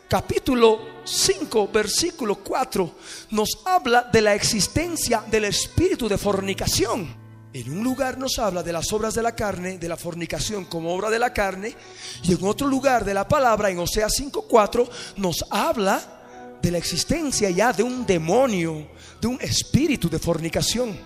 [0.08, 2.96] capítulo 5, versículo 4
[3.30, 7.20] nos habla de la existencia del espíritu de fornicación.
[7.52, 10.92] En un lugar nos habla de las obras de la carne, de la fornicación como
[10.94, 11.74] obra de la carne,
[12.22, 17.50] y en otro lugar de la palabra, en Oseas 5:4, nos habla de la existencia
[17.50, 18.88] ya de un demonio,
[19.20, 20.96] de un espíritu de fornicación.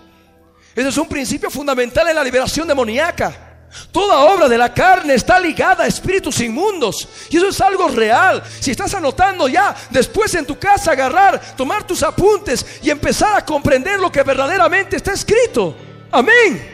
[0.75, 3.44] Ese es un principio fundamental en la liberación demoníaca.
[3.91, 7.07] Toda obra de la carne está ligada a espíritus inmundos.
[7.29, 8.43] Y eso es algo real.
[8.59, 13.45] Si estás anotando ya, después en tu casa agarrar, tomar tus apuntes y empezar a
[13.45, 15.75] comprender lo que verdaderamente está escrito.
[16.11, 16.71] Amén.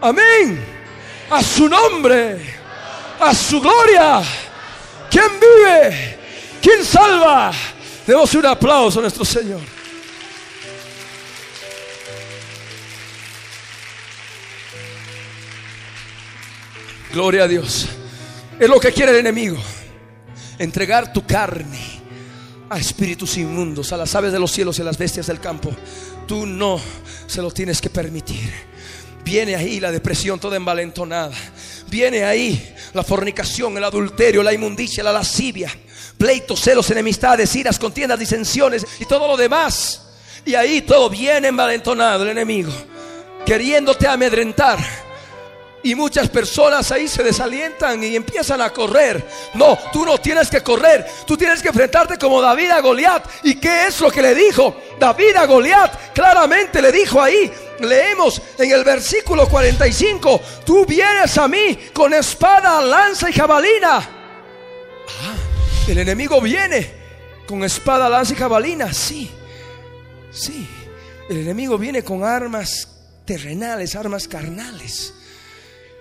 [0.00, 0.64] Amén.
[1.30, 2.40] A su nombre.
[3.20, 4.22] A su gloria.
[5.10, 6.18] ¿Quién vive?
[6.62, 7.52] ¿Quién salva?
[8.06, 9.79] Demos un aplauso a nuestro Señor.
[17.12, 17.88] Gloria a Dios.
[18.58, 19.56] Es lo que quiere el enemigo.
[20.58, 22.00] Entregar tu carne
[22.68, 25.74] a espíritus inmundos, a las aves de los cielos y a las bestias del campo.
[26.28, 26.80] Tú no
[27.26, 28.52] se lo tienes que permitir.
[29.24, 31.34] Viene ahí la depresión toda envalentonada.
[31.88, 35.68] Viene ahí la fornicación, el adulterio, la inmundicia, la lascivia,
[36.16, 40.02] pleitos, celos, enemistades, iras, contiendas, disensiones y todo lo demás.
[40.44, 42.72] Y ahí todo viene envalentonado el enemigo,
[43.44, 44.78] queriéndote amedrentar
[45.82, 49.26] y muchas personas ahí se desalientan y empiezan a correr.
[49.54, 51.06] No, tú no tienes que correr.
[51.26, 53.24] Tú tienes que enfrentarte como David a Goliat.
[53.44, 54.76] ¿Y qué es lo que le dijo?
[54.98, 57.50] David a Goliat claramente le dijo ahí.
[57.80, 60.40] Leemos en el versículo 45.
[60.66, 63.96] Tú vienes a mí con espada, lanza y jabalina.
[63.98, 65.34] Ah,
[65.88, 66.94] el enemigo viene
[67.46, 68.92] con espada, lanza y jabalina.
[68.92, 69.30] Sí,
[70.30, 70.68] sí.
[71.30, 72.88] El enemigo viene con armas
[73.24, 75.14] terrenales, armas carnales.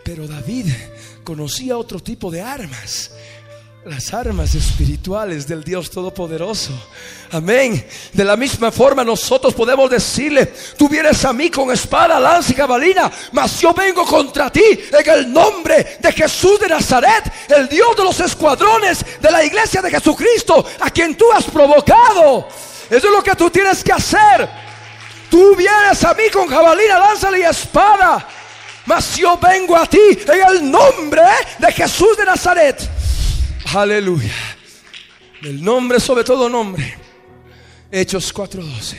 [0.09, 0.65] Pero David
[1.23, 3.11] conocía otro tipo de armas.
[3.85, 6.71] Las armas espirituales del Dios Todopoderoso.
[7.29, 7.87] Amén.
[8.11, 12.55] De la misma forma nosotros podemos decirle, tú vienes a mí con espada, lanza y
[12.55, 17.95] cabalina, mas yo vengo contra ti en el nombre de Jesús de Nazaret, el Dios
[17.95, 22.47] de los escuadrones de la iglesia de Jesucristo, a quien tú has provocado.
[22.89, 24.49] Eso es lo que tú tienes que hacer.
[25.29, 28.27] Tú vienes a mí con jabalina, lanza y espada
[28.89, 31.21] mas yo vengo a ti en el nombre
[31.59, 32.89] de Jesús de Nazaret.
[33.75, 34.33] Aleluya.
[35.43, 36.97] El nombre sobre todo nombre.
[37.91, 38.97] Hechos 4:12.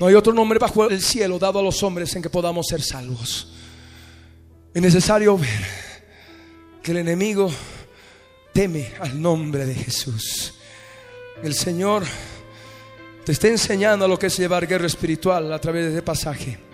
[0.00, 2.82] No hay otro nombre bajo el cielo dado a los hombres en que podamos ser
[2.82, 3.52] salvos.
[4.74, 5.64] Es necesario ver
[6.82, 7.52] que el enemigo
[8.52, 10.54] teme al nombre de Jesús.
[11.40, 12.02] El Señor
[13.24, 16.69] te está enseñando lo que es llevar guerra espiritual a través de este pasaje.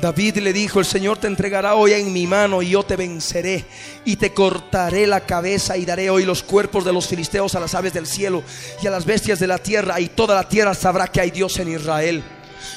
[0.00, 3.64] David le dijo, el Señor te entregará hoy en mi mano y yo te venceré
[4.04, 7.74] y te cortaré la cabeza y daré hoy los cuerpos de los filisteos a las
[7.74, 8.44] aves del cielo
[8.80, 11.58] y a las bestias de la tierra y toda la tierra sabrá que hay Dios
[11.58, 12.22] en Israel.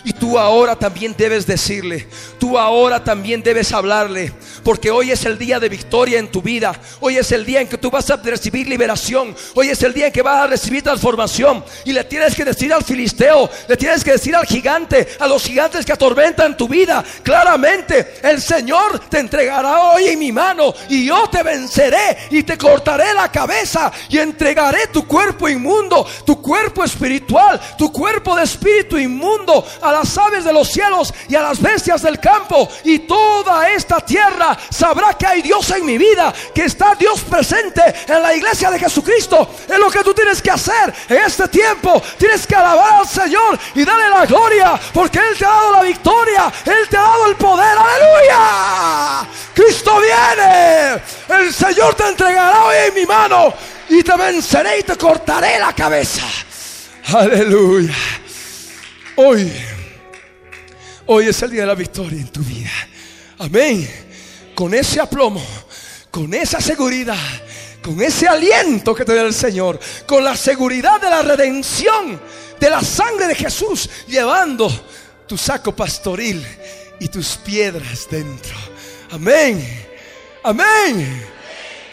[0.04, 2.08] Y tú ahora también debes decirle,
[2.40, 6.74] tú ahora también debes hablarle, porque hoy es el día de victoria en tu vida,
[7.00, 10.08] hoy es el día en que tú vas a recibir liberación, hoy es el día
[10.08, 11.64] en que vas a recibir transformación.
[11.86, 15.44] Y le tienes que decir al filisteo, le tienes que decir al gigante, a los
[15.44, 21.06] gigantes que atormentan tu vida, claramente, el Señor te entregará hoy en mi mano y
[21.06, 26.84] yo te venceré y te cortaré la cabeza y entregaré tu cuerpo inmundo, tu cuerpo
[26.84, 31.62] espiritual, tu cuerpo de espíritu inmundo a las aves de los cielos y a las
[31.62, 32.68] bestias del campo.
[32.84, 37.82] Y toda esta tierra sabrá que hay Dios en mi vida, que está Dios presente
[38.08, 39.50] en la iglesia de Jesucristo.
[39.68, 42.02] Es lo que tú tienes que hacer en este tiempo.
[42.18, 45.84] Tienes que alabar al Señor y darle la gloria, porque Él te ha dado la
[45.84, 47.78] victoria, Él te ha dado el poder.
[47.78, 49.28] Aleluya.
[49.54, 51.02] Cristo viene.
[51.30, 53.54] El Señor te entregará hoy en mi mano
[53.90, 56.24] y te venceré y te cortaré la cabeza.
[57.14, 57.94] Aleluya.
[59.24, 59.54] Hoy,
[61.06, 62.72] hoy es el día de la victoria en tu vida.
[63.38, 63.88] Amén.
[64.56, 65.46] Con ese aplomo,
[66.10, 67.20] con esa seguridad,
[67.84, 72.20] con ese aliento que te da el Señor, con la seguridad de la redención
[72.60, 74.72] de la sangre de Jesús, llevando
[75.28, 76.44] tu saco pastoril
[77.00, 78.58] y tus piedras dentro.
[79.12, 79.86] Amén.
[80.44, 81.26] Amén.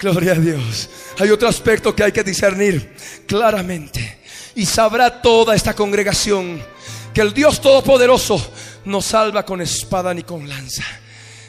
[0.01, 0.89] Gloria a Dios.
[1.19, 2.95] Hay otro aspecto que hay que discernir
[3.27, 4.17] claramente.
[4.55, 6.78] Y sabrá toda esta congregación
[7.13, 8.53] que el Dios Todopoderoso
[8.85, 10.85] no salva con espada ni con lanza,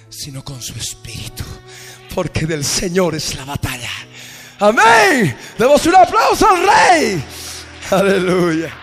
[0.09, 1.43] sino con su espíritu,
[2.13, 3.89] porque del Señor es la batalla.
[4.59, 5.37] Amén.
[5.57, 7.23] Demos un aplauso al Rey.
[7.91, 8.73] Aleluya.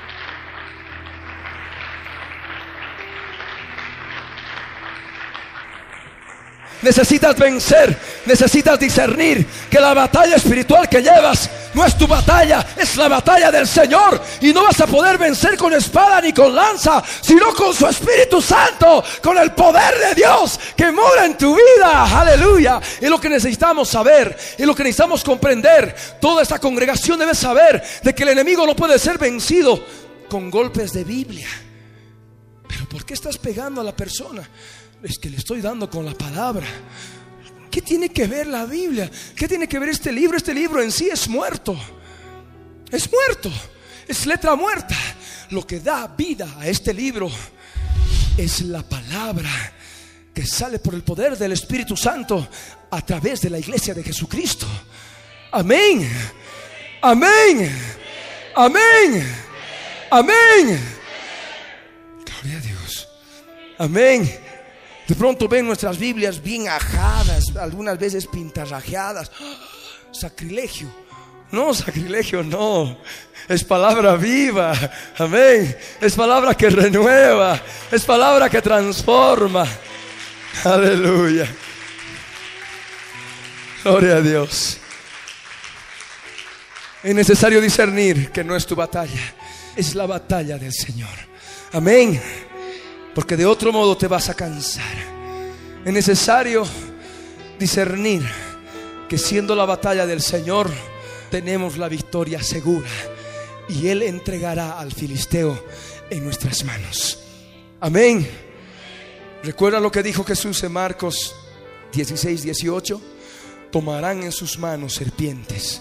[6.82, 12.96] Necesitas vencer, necesitas discernir que la batalla espiritual que llevas no es tu batalla, es
[12.96, 14.20] la batalla del Señor.
[14.40, 18.40] Y no vas a poder vencer con espada ni con lanza, sino con su Espíritu
[18.40, 22.20] Santo, con el poder de Dios que mora en tu vida.
[22.20, 22.80] Aleluya.
[23.00, 25.94] Es lo que necesitamos saber, es lo que necesitamos comprender.
[26.20, 29.84] Toda esta congregación debe saber de que el enemigo no puede ser vencido
[30.28, 31.48] con golpes de Biblia.
[32.68, 34.48] Pero ¿por qué estás pegando a la persona?
[35.02, 36.66] Es que le estoy dando con la palabra.
[37.76, 39.10] ¿Qué tiene que ver la Biblia?
[39.36, 40.38] ¿Qué tiene que ver este libro?
[40.38, 41.78] Este libro en sí es muerto.
[42.90, 43.52] Es muerto.
[44.08, 44.96] Es letra muerta.
[45.50, 47.30] Lo que da vida a este libro
[48.38, 49.50] es la palabra
[50.32, 52.48] que sale por el poder del Espíritu Santo
[52.90, 54.66] a través de la iglesia de Jesucristo.
[55.52, 56.10] Amén.
[57.02, 57.78] Amén.
[58.54, 59.34] Amén.
[60.10, 60.80] Amén.
[62.24, 63.08] Gloria a Dios.
[63.76, 64.45] Amén.
[65.08, 69.30] De pronto ven nuestras Biblias bien ajadas, algunas veces pintarrajeadas.
[70.10, 70.88] Sacrilegio.
[71.52, 72.98] No, sacrilegio no.
[73.48, 74.74] Es palabra viva.
[75.18, 75.76] Amén.
[76.00, 77.60] Es palabra que renueva.
[77.92, 79.64] Es palabra que transforma.
[80.64, 81.46] Aleluya.
[83.84, 84.78] Gloria a Dios.
[87.04, 89.20] Es necesario discernir que no es tu batalla,
[89.76, 91.14] es la batalla del Señor.
[91.72, 92.20] Amén.
[93.16, 94.94] Porque de otro modo te vas a cansar.
[95.82, 96.66] Es necesario
[97.58, 98.22] discernir
[99.08, 100.70] que siendo la batalla del Señor,
[101.30, 102.90] tenemos la victoria segura.
[103.70, 105.58] Y Él entregará al filisteo
[106.10, 107.18] en nuestras manos.
[107.80, 108.28] Amén.
[109.42, 111.34] Recuerda lo que dijo Jesús en Marcos
[111.94, 113.00] 16, 18.
[113.72, 115.80] Tomarán en sus manos serpientes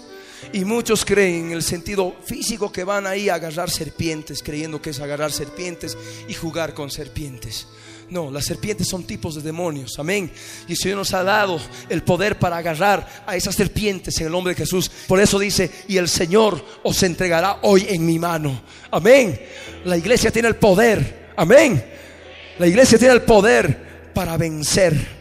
[0.53, 4.91] y muchos creen en el sentido físico que van ahí a agarrar serpientes, creyendo que
[4.91, 7.67] es agarrar serpientes y jugar con serpientes.
[8.09, 10.31] No, las serpientes son tipos de demonios, amén.
[10.67, 14.31] Y el Señor nos ha dado el poder para agarrar a esas serpientes en el
[14.31, 14.89] nombre de Jesús.
[15.07, 18.61] Por eso dice, y el Señor os entregará hoy en mi mano.
[18.91, 19.39] Amén.
[19.85, 21.83] La iglesia tiene el poder, amén.
[22.59, 25.15] La iglesia tiene el poder para vencer.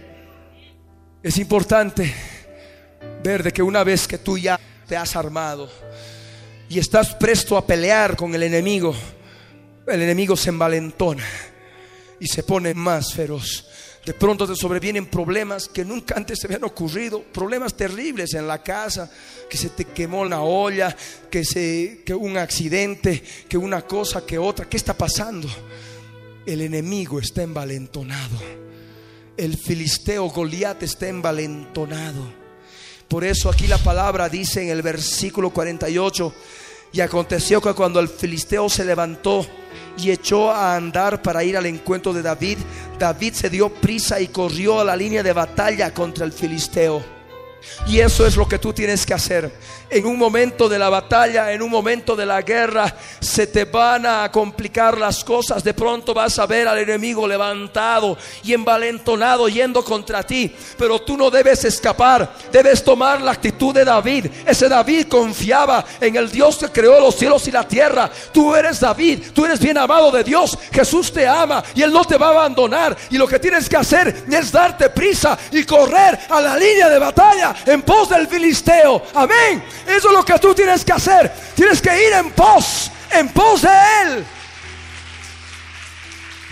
[1.22, 2.14] Es importante
[3.22, 5.68] ver de que una vez que tú ya te has armado
[6.68, 8.94] y estás presto a pelear con el enemigo,
[9.86, 11.24] el enemigo se envalentona
[12.18, 13.68] y se pone más feroz.
[14.04, 18.62] De pronto te sobrevienen problemas que nunca antes se habían ocurrido, problemas terribles en la
[18.62, 19.10] casa,
[19.48, 20.94] que se te quemó una olla,
[21.30, 24.68] que, se, que un accidente, que una cosa, que otra.
[24.68, 25.48] ¿Qué está pasando?
[26.44, 28.38] El enemigo está envalentonado.
[29.38, 32.43] El filisteo Goliat está envalentonado.
[33.08, 36.32] Por eso aquí la palabra dice en el versículo 48,
[36.92, 39.44] y aconteció que cuando el filisteo se levantó
[39.98, 42.58] y echó a andar para ir al encuentro de David,
[42.98, 47.04] David se dio prisa y corrió a la línea de batalla contra el filisteo.
[47.86, 49.52] Y eso es lo que tú tienes que hacer.
[49.90, 54.06] En un momento de la batalla, en un momento de la guerra, se te van
[54.06, 55.62] a complicar las cosas.
[55.62, 60.54] De pronto vas a ver al enemigo levantado y envalentonado yendo contra ti.
[60.78, 62.34] Pero tú no debes escapar.
[62.50, 64.26] Debes tomar la actitud de David.
[64.46, 68.10] Ese David confiaba en el Dios que creó los cielos y la tierra.
[68.32, 69.22] Tú eres David.
[69.34, 70.58] Tú eres bien amado de Dios.
[70.72, 72.96] Jesús te ama y Él no te va a abandonar.
[73.10, 76.98] Y lo que tienes que hacer es darte prisa y correr a la línea de
[76.98, 79.02] batalla en pos del filisteo.
[79.14, 79.62] Amén.
[79.86, 81.32] Eso es lo que tú tienes que hacer.
[81.54, 83.68] Tienes que ir en pos, en pos de
[84.02, 84.24] él.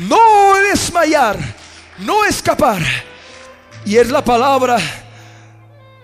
[0.01, 1.39] No desmayar,
[1.99, 2.83] no escapar.
[3.85, 4.79] Y es la palabra,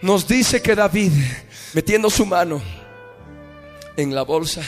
[0.03, 1.13] nos dice que David,
[1.73, 2.61] metiendo su mano
[3.97, 4.63] en la bolsa,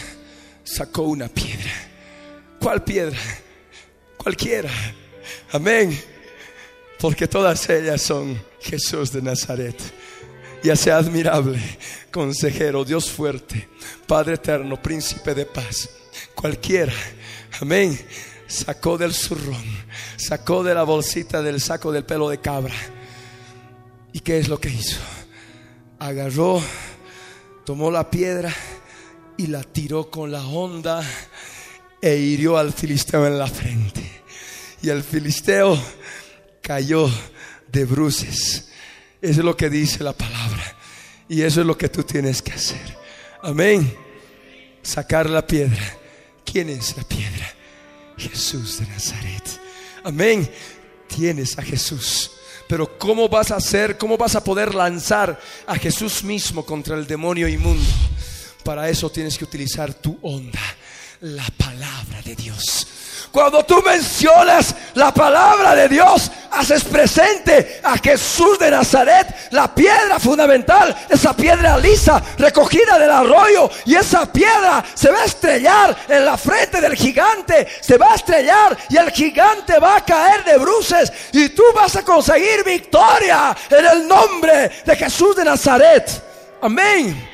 [0.64, 1.72] sacó una piedra.
[2.60, 3.18] ¿Cuál piedra?
[4.16, 4.70] Cualquiera.
[5.52, 5.98] Amén.
[6.98, 9.99] Porque todas ellas son Jesús de Nazaret
[10.62, 11.60] y sea admirable,
[12.10, 13.68] consejero, Dios fuerte,
[14.06, 15.88] Padre eterno, príncipe de paz.
[16.34, 16.92] Cualquiera,
[17.60, 17.98] amén,
[18.46, 19.64] sacó del zurrón,
[20.16, 22.74] sacó de la bolsita del saco del pelo de cabra.
[24.12, 24.98] ¿Y qué es lo que hizo?
[25.98, 26.62] Agarró,
[27.64, 28.54] tomó la piedra
[29.36, 31.02] y la tiró con la onda
[32.02, 34.02] e hirió al filisteo en la frente.
[34.82, 35.78] Y el filisteo
[36.62, 37.08] cayó
[37.70, 38.69] de bruces
[39.22, 40.76] eso es lo que dice la palabra.
[41.28, 42.98] Y eso es lo que tú tienes que hacer.
[43.42, 43.96] Amén.
[44.82, 45.96] Sacar la piedra.
[46.44, 47.54] ¿Quién es la piedra?
[48.16, 49.60] Jesús de Nazaret.
[50.02, 50.50] Amén.
[51.06, 52.32] Tienes a Jesús.
[52.68, 53.98] Pero ¿cómo vas a hacer?
[53.98, 57.84] ¿Cómo vas a poder lanzar a Jesús mismo contra el demonio inmundo?
[58.64, 60.60] Para eso tienes que utilizar tu onda,
[61.20, 62.86] la palabra de Dios.
[63.32, 70.18] Cuando tú mencionas la palabra de Dios, haces presente a Jesús de Nazaret, la piedra
[70.18, 76.24] fundamental, esa piedra lisa recogida del arroyo y esa piedra se va a estrellar en
[76.24, 80.58] la frente del gigante, se va a estrellar y el gigante va a caer de
[80.58, 86.10] bruces y tú vas a conseguir victoria en el nombre de Jesús de Nazaret.
[86.62, 87.28] Amén.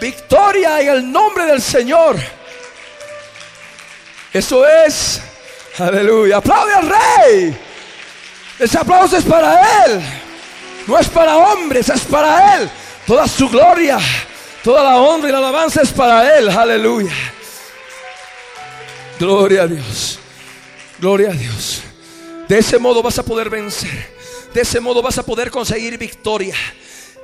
[0.00, 2.16] Victoria en el nombre del Señor.
[4.34, 5.22] Eso es,
[5.78, 6.36] aleluya.
[6.36, 7.56] Aplaude al rey.
[8.58, 10.02] Ese aplauso es para él.
[10.86, 12.70] No es para hombres, es para Él.
[13.06, 13.98] Toda su gloria,
[14.62, 16.48] toda la honra y la alabanza es para Él.
[16.48, 17.12] Aleluya.
[19.18, 20.18] Gloria a Dios.
[20.98, 21.82] Gloria a Dios.
[22.48, 24.14] De ese modo vas a poder vencer.
[24.52, 26.54] De ese modo vas a poder conseguir victoria.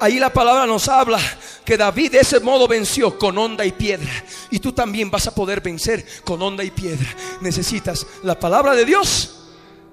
[0.00, 1.20] Ahí la palabra nos habla
[1.62, 4.10] que David de ese modo venció con onda y piedra.
[4.50, 7.06] Y tú también vas a poder vencer con onda y piedra.
[7.42, 9.36] Necesitas la palabra de Dios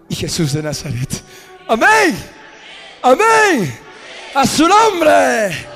[0.07, 1.09] y Jesús de Nazaret.
[1.67, 2.17] Amén.
[3.01, 3.79] Amén.
[4.33, 5.67] A su nombre.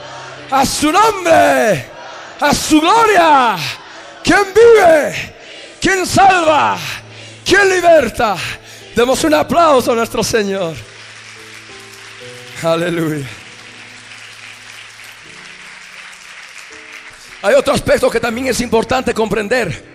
[0.50, 1.86] A su nombre.
[2.40, 3.58] A su gloria.
[4.24, 5.36] ¿Quién vive?
[5.82, 6.78] ¿Quién salva?
[7.46, 8.38] ¿Quién liberta?
[8.96, 10.76] Demos un aplauso a nuestro Señor.
[12.64, 13.41] Aleluya.
[17.44, 19.92] Hay otro aspecto que también es importante comprender.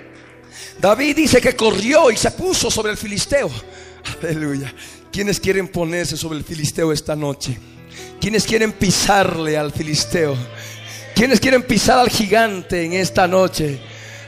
[0.81, 3.51] David dice que corrió y se puso sobre el filisteo.
[4.21, 4.73] Aleluya.
[5.13, 7.57] ¿Quiénes quieren ponerse sobre el filisteo esta noche?
[8.21, 10.37] ¿Quiénes quieren pisarle al filisteo?
[11.15, 13.81] ¿Quiénes quieren pisar al gigante en esta noche?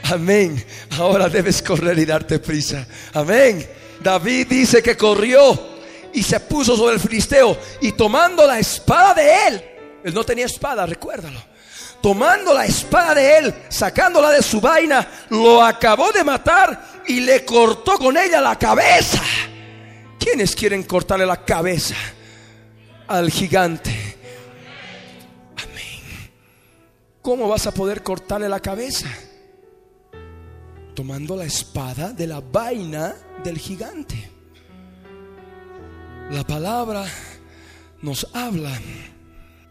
[0.05, 0.65] Amén.
[0.97, 2.87] Ahora debes correr y darte prisa.
[3.13, 3.69] Amén.
[4.01, 5.77] David dice que corrió
[6.15, 9.65] y se puso sobre el filisteo y tomando la espada de él,
[10.05, 11.48] él no tenía espada, recuérdalo
[12.01, 17.45] tomando la espada de él, sacándola de su vaina, lo acabó de matar y le
[17.45, 19.23] cortó con ella la cabeza.
[20.19, 21.95] ¿Quiénes quieren cortarle la cabeza
[23.07, 23.91] al gigante?
[25.57, 26.31] Amén.
[27.23, 29.09] ¿Cómo vas a poder cortarle la cabeza?
[30.95, 34.31] Tomando la espada de la vaina del gigante.
[36.31, 37.07] La palabra
[38.03, 38.79] nos habla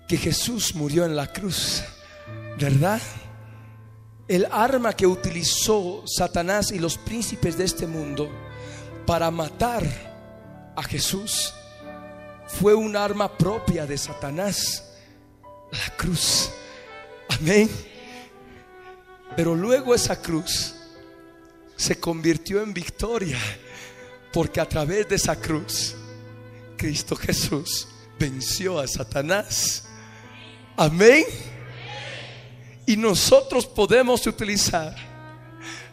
[0.07, 1.83] que Jesús murió en la cruz
[2.57, 3.01] ¿Verdad?
[4.27, 8.29] El arma que utilizó Satanás y los príncipes de este mundo
[9.05, 9.83] para matar
[10.75, 11.53] a Jesús
[12.47, 14.83] fue un arma propia de Satanás,
[15.71, 16.49] la cruz.
[17.29, 17.69] Amén.
[19.35, 20.75] Pero luego esa cruz
[21.75, 23.37] se convirtió en victoria,
[24.33, 25.95] porque a través de esa cruz,
[26.75, 27.87] Cristo Jesús
[28.19, 29.85] venció a Satanás.
[30.75, 31.23] Amén.
[32.87, 34.95] Y nosotros podemos utilizar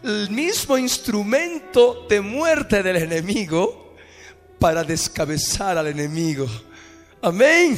[0.05, 3.97] el mismo instrumento de muerte del enemigo
[4.61, 6.47] para descabezar al enemigo.
[7.21, 7.77] Amén.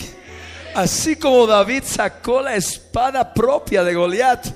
[0.75, 4.49] Así como David sacó la espada propia de Goliat,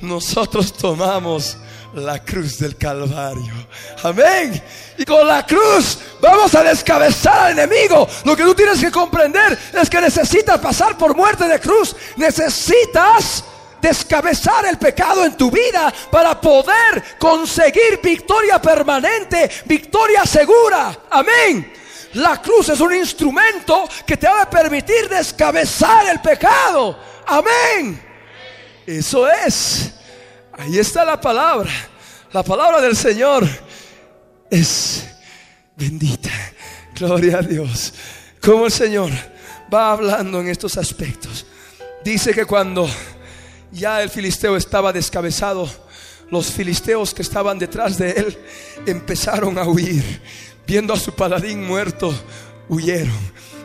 [0.00, 1.56] nosotros tomamos
[1.94, 3.68] la cruz del Calvario.
[4.02, 4.60] Amén.
[4.98, 8.08] Y con la cruz vamos a descabezar al enemigo.
[8.24, 11.94] Lo que tú tienes que comprender es que necesitas pasar por muerte de cruz.
[12.16, 13.44] Necesitas
[13.80, 20.98] descabezar el pecado en tu vida para poder conseguir victoria permanente, victoria segura.
[21.10, 21.72] Amén.
[22.14, 26.98] La cruz es un instrumento que te va a permitir descabezar el pecado.
[27.26, 28.02] Amén.
[28.86, 29.92] Eso es.
[30.52, 31.70] Ahí está la palabra.
[32.32, 33.46] La palabra del Señor
[34.50, 35.06] es
[35.76, 36.30] bendita.
[36.94, 37.92] Gloria a Dios.
[38.42, 39.10] Como el Señor
[39.72, 41.46] va hablando en estos aspectos.
[42.02, 42.88] Dice que cuando
[43.72, 45.68] ya el filisteo estaba descabezado.
[46.30, 48.38] Los filisteos que estaban detrás de él
[48.86, 50.20] empezaron a huir.
[50.66, 52.14] Viendo a su paladín muerto,
[52.68, 53.16] huyeron.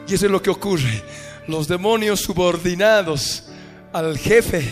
[0.08, 1.04] Y eso es lo que ocurre.
[1.48, 3.46] Los demonios subordinados
[3.92, 4.64] al jefe,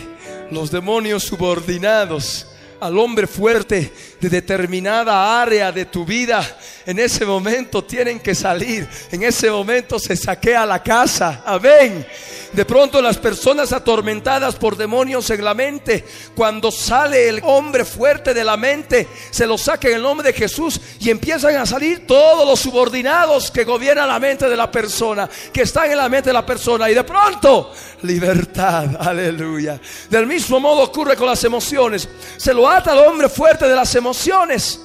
[0.50, 2.48] los demonios subordinados
[2.80, 6.44] al hombre fuerte de determinada área de tu vida,
[6.84, 8.88] en ese momento tienen que salir.
[9.12, 11.42] En ese momento se saquea la casa.
[11.46, 12.04] Amén.
[12.52, 18.34] De pronto las personas atormentadas por demonios en la mente, cuando sale el hombre fuerte
[18.34, 22.06] de la mente, se lo saca en el nombre de Jesús y empiezan a salir
[22.06, 26.28] todos los subordinados que gobiernan la mente de la persona, que están en la mente
[26.28, 26.90] de la persona.
[26.90, 27.72] Y de pronto,
[28.02, 29.80] libertad, aleluya.
[30.10, 32.06] Del mismo modo ocurre con las emociones.
[32.36, 34.78] Se lo ata al hombre fuerte de las emociones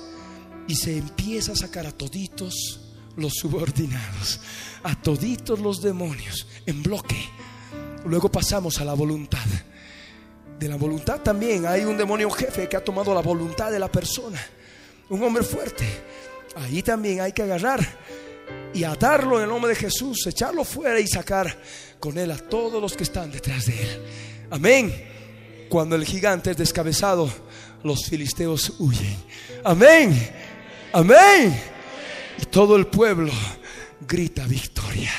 [0.70, 2.80] y se empieza a sacar a toditos
[3.18, 4.40] los subordinados,
[4.84, 7.30] a toditos los demonios en bloque
[8.08, 9.46] Luego pasamos a la voluntad.
[10.58, 13.92] De la voluntad también hay un demonio jefe que ha tomado la voluntad de la
[13.92, 14.40] persona.
[15.10, 15.86] Un hombre fuerte.
[16.56, 17.80] Ahí también hay que agarrar
[18.74, 21.56] y atarlo en el nombre de Jesús, echarlo fuera y sacar
[22.00, 24.02] con él a todos los que están detrás de él.
[24.50, 25.08] Amén.
[25.70, 27.30] Cuando el gigante es descabezado,
[27.84, 29.18] los filisteos huyen.
[29.64, 30.32] Amén.
[30.94, 31.62] Amén.
[32.42, 33.32] Y todo el pueblo
[34.08, 35.12] grita victoria.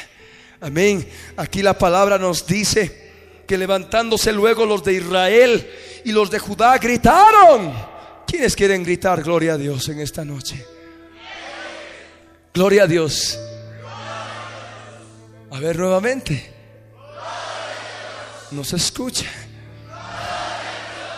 [0.61, 1.09] Amén.
[1.37, 3.09] Aquí la palabra nos dice
[3.47, 5.71] que levantándose luego los de Israel
[6.05, 7.73] y los de Judá gritaron.
[8.27, 10.67] ¿Quiénes quieren gritar gloria a Dios en esta noche?
[12.53, 13.39] Gloria a Dios.
[15.51, 16.53] A ver nuevamente.
[18.51, 19.27] No se escucha.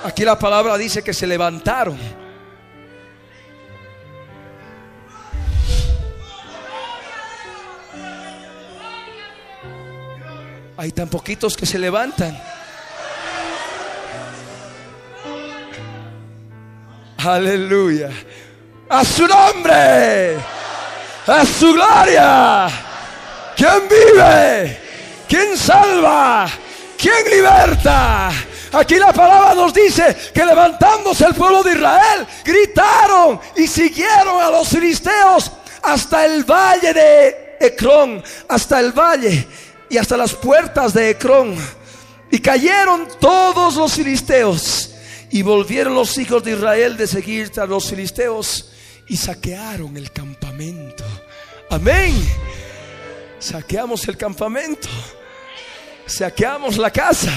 [0.04, 1.98] Aquí la palabra dice que se levantaron.
[10.80, 12.42] Hay tan poquitos que se levantan.
[17.18, 18.08] Aleluya.
[18.88, 20.36] A su nombre.
[21.26, 22.66] A su gloria.
[23.54, 24.80] ¿Quién vive?
[25.28, 26.48] ¿Quién salva?
[26.96, 28.30] ¿Quién liberta?
[28.72, 34.48] Aquí la palabra nos dice que levantándose el pueblo de Israel, gritaron y siguieron a
[34.48, 35.52] los filisteos
[35.82, 39.46] hasta el valle de Ecrón, hasta el valle
[39.90, 41.56] y hasta las puertas de Ecrón.
[42.30, 44.94] Y cayeron todos los filisteos.
[45.30, 48.70] Y volvieron los hijos de Israel de seguir a los filisteos
[49.08, 51.04] y saquearon el campamento.
[51.68, 52.14] Amén.
[53.38, 54.88] Saqueamos el campamento.
[56.06, 57.32] Saqueamos la casa.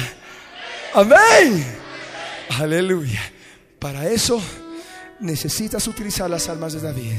[0.93, 1.65] Amén.
[2.59, 3.21] Aleluya.
[3.79, 4.41] Para eso
[5.19, 7.13] necesitas utilizar las almas de David.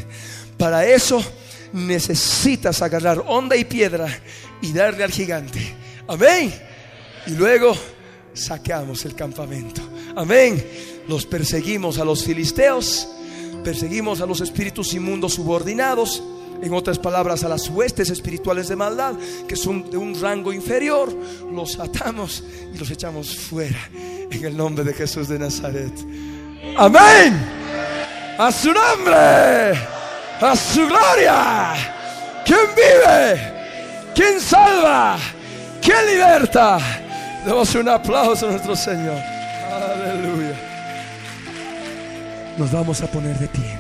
[0.57, 1.24] Para eso
[1.72, 4.07] necesitas agarrar onda y piedra
[4.64, 5.60] y darle al gigante.
[6.08, 6.52] Amén.
[7.26, 7.76] Y luego
[8.32, 9.82] saqueamos el campamento.
[10.16, 10.64] Amén.
[11.06, 13.06] Los perseguimos a los filisteos,
[13.62, 16.22] perseguimos a los espíritus inmundos subordinados,
[16.62, 19.14] en otras palabras, a las huestes espirituales de maldad,
[19.46, 21.14] que son de un rango inferior,
[21.52, 22.42] los atamos
[22.72, 25.92] y los echamos fuera en el nombre de Jesús de Nazaret.
[26.78, 27.38] Amén.
[28.38, 29.72] A su nombre,
[30.40, 31.74] a su gloria.
[32.46, 33.63] ¿Quién vive?
[34.14, 35.18] ¿Quién salva?
[35.82, 36.78] ¿Quién liberta?
[37.44, 39.18] Demos un aplauso a nuestro Señor.
[39.72, 40.54] Aleluya.
[42.56, 43.76] Nos vamos a poner de pie.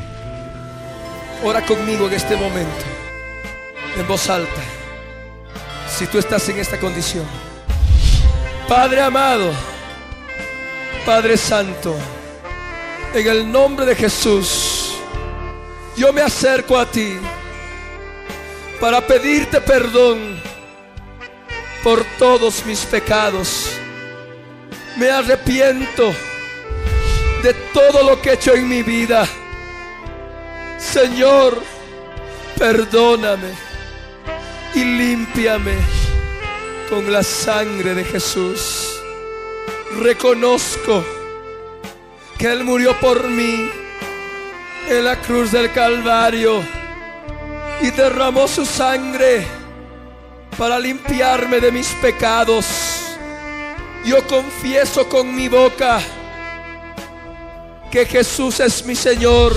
[1.44, 2.84] Ora conmigo en este momento,
[3.98, 4.62] en voz alta,
[5.88, 7.24] si tú estás en esta condición.
[8.68, 9.52] Padre amado,
[11.04, 11.94] Padre Santo,
[13.12, 14.94] en el nombre de Jesús,
[15.96, 17.18] yo me acerco a ti
[18.80, 20.40] para pedirte perdón
[21.82, 23.70] por todos mis pecados.
[24.96, 26.12] Me arrepiento
[27.42, 29.26] de todo lo que he hecho en mi vida.
[30.78, 31.62] Señor,
[32.58, 33.52] perdóname
[34.74, 35.74] y límpiame
[36.88, 39.00] con la sangre de Jesús.
[40.00, 41.04] Reconozco
[42.38, 43.70] que Él murió por mí
[44.88, 46.62] en la cruz del Calvario
[47.80, 49.46] y derramó su sangre
[50.56, 52.66] para limpiarme de mis pecados.
[54.04, 56.00] Yo confieso con mi boca
[57.90, 59.54] que Jesús es mi Señor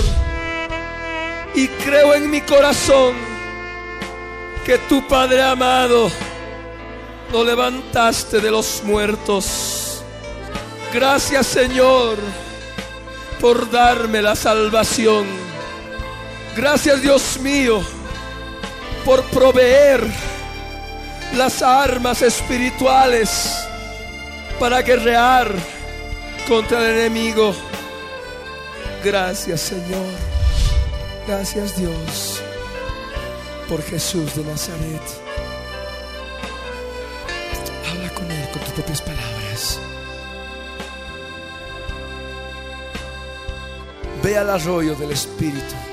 [1.54, 3.14] y creo en mi corazón
[4.64, 6.10] que tu Padre amado
[7.32, 10.02] lo levantaste de los muertos.
[10.92, 12.16] Gracias Señor
[13.40, 15.26] por darme la salvación.
[16.56, 17.82] Gracias Dios mío
[19.08, 20.06] por proveer
[21.34, 23.66] las armas espirituales
[24.60, 25.50] para guerrear
[26.46, 27.54] contra el enemigo.
[29.02, 30.04] Gracias Señor.
[31.26, 32.42] Gracias Dios
[33.66, 35.02] por Jesús de Nazaret.
[37.90, 39.80] Habla con Él con tus propias palabras.
[44.22, 45.87] Ve al arroyo del Espíritu.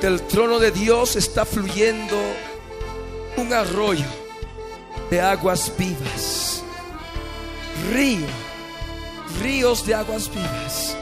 [0.00, 2.16] Del trono de Dios está fluyendo
[3.36, 4.06] un arroyo
[5.10, 6.62] de aguas vivas.
[7.92, 8.26] Río,
[9.40, 10.96] ríos de aguas vivas.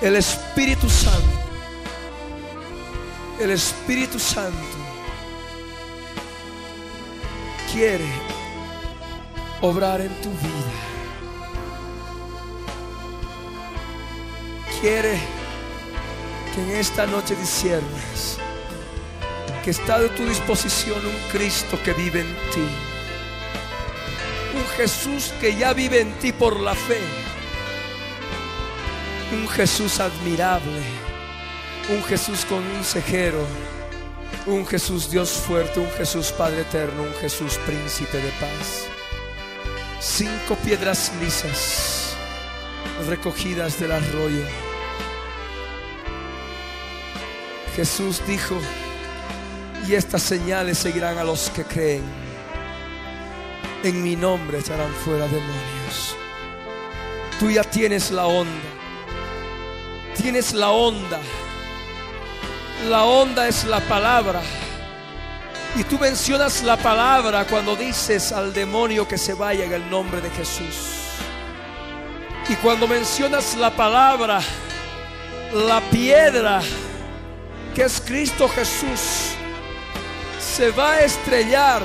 [0.00, 1.38] El Espíritu Santo,
[3.40, 4.56] el Espíritu Santo
[7.72, 8.08] quiere
[9.60, 10.72] obrar en tu vida.
[14.80, 15.35] Quiere
[16.56, 18.38] que en esta noche disciernas
[19.66, 22.68] que está a tu disposición un Cristo que vive en ti.
[24.56, 27.00] Un Jesús que ya vive en ti por la fe.
[29.32, 30.82] Un Jesús admirable.
[31.90, 33.44] Un Jesús con un cejero.
[34.46, 35.80] Un Jesús Dios fuerte.
[35.80, 37.02] Un Jesús Padre eterno.
[37.02, 38.86] Un Jesús príncipe de paz.
[40.00, 42.16] Cinco piedras lisas
[43.08, 44.65] recogidas del arroyo.
[47.76, 48.56] Jesús dijo,
[49.86, 52.02] y estas señales seguirán a los que creen.
[53.82, 56.16] En mi nombre echarán fuera demonios.
[57.38, 58.50] Tú ya tienes la onda.
[60.16, 61.20] Tienes la onda.
[62.88, 64.40] La onda es la palabra.
[65.76, 70.22] Y tú mencionas la palabra cuando dices al demonio que se vaya en el nombre
[70.22, 71.10] de Jesús.
[72.48, 74.40] Y cuando mencionas la palabra,
[75.52, 76.62] la piedra
[77.76, 79.34] que es Cristo Jesús,
[80.40, 81.82] se va a estrellar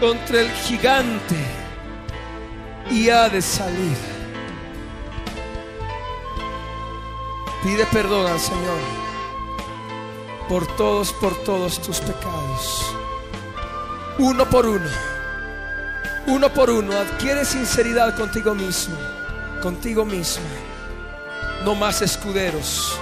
[0.00, 1.36] contra el gigante
[2.90, 3.98] y ha de salir.
[7.62, 8.78] Pide perdón al Señor
[10.48, 12.94] por todos, por todos tus pecados.
[14.16, 14.88] Uno por uno.
[16.26, 16.96] Uno por uno.
[16.96, 18.96] Adquiere sinceridad contigo mismo.
[19.62, 20.46] Contigo mismo.
[21.66, 22.98] No más escuderos.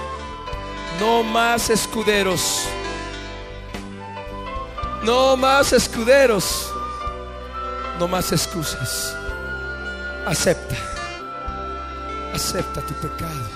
[0.99, 2.67] No más escuderos.
[5.03, 6.71] No más escuderos.
[7.99, 9.15] No más excusas.
[10.25, 10.75] Acepta.
[12.33, 13.47] Acepta tu pecado.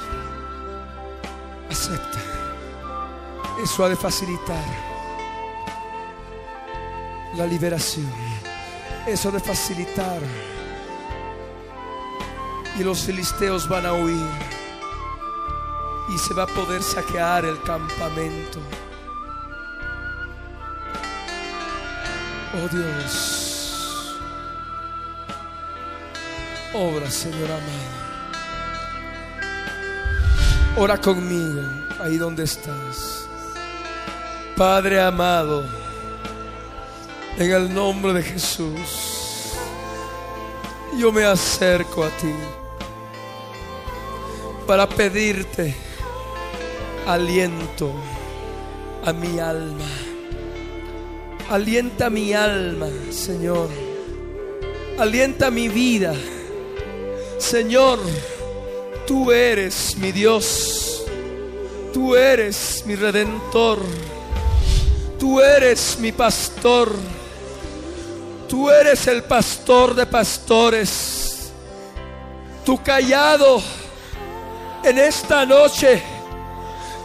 [1.70, 2.20] Acepta.
[3.64, 4.66] Eso ha de facilitar
[7.36, 8.12] la liberación.
[9.08, 10.20] Eso ha de facilitar.
[12.78, 14.61] Y los filisteos van a huir.
[16.14, 18.60] Y se va a poder saquear el campamento.
[22.54, 24.18] Oh Dios.
[26.74, 28.02] Obra, Señor amado.
[30.78, 31.62] Ora conmigo
[32.02, 33.28] ahí donde estás.
[34.56, 35.66] Padre amado,
[37.38, 39.54] en el nombre de Jesús,
[40.98, 42.34] yo me acerco a ti
[44.68, 45.76] para pedirte
[47.08, 47.94] aliento
[49.04, 49.86] a mi alma.
[51.50, 53.70] Alienta mi alma, Señor.
[54.98, 56.14] Alienta mi vida.
[57.38, 58.00] Señor,
[59.08, 61.04] tú eres mi Dios.
[61.94, 63.80] Tú eres mi redentor.
[65.20, 66.94] Tú eres mi pastor.
[68.48, 71.52] Tú eres el pastor de pastores.
[72.66, 73.62] Tu callado
[74.84, 76.02] en esta noche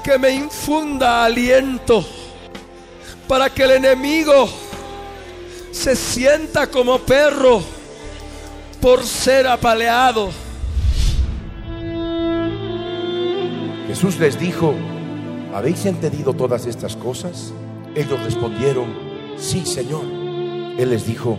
[0.06, 2.04] que me infunda aliento
[3.26, 4.48] para que el enemigo
[5.72, 7.60] se sienta como perro
[8.80, 10.30] por ser apaleado.
[13.88, 14.74] Jesús les dijo,
[15.52, 17.52] ¿habéis entendido todas estas cosas?
[17.96, 18.94] Ellos respondieron,
[19.36, 20.04] sí, Señor.
[20.04, 21.36] Él les dijo,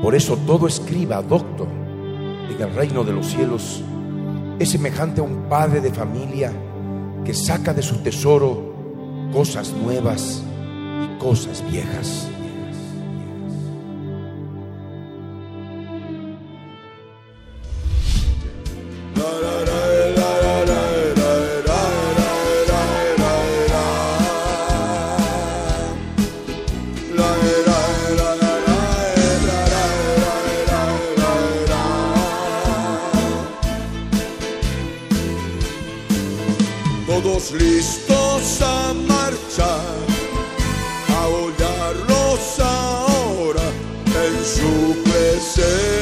[0.00, 1.66] por eso todo escriba, doctor,
[2.48, 3.82] en el reino de los cielos
[4.60, 6.52] es semejante a un padre de familia
[7.24, 8.72] que saca de su tesoro
[9.32, 10.42] cosas nuevas
[11.04, 12.28] y cosas viejas.
[37.54, 39.80] Listos a marchar,
[41.08, 43.62] a hollarlos ahora
[44.06, 46.01] en su presencia.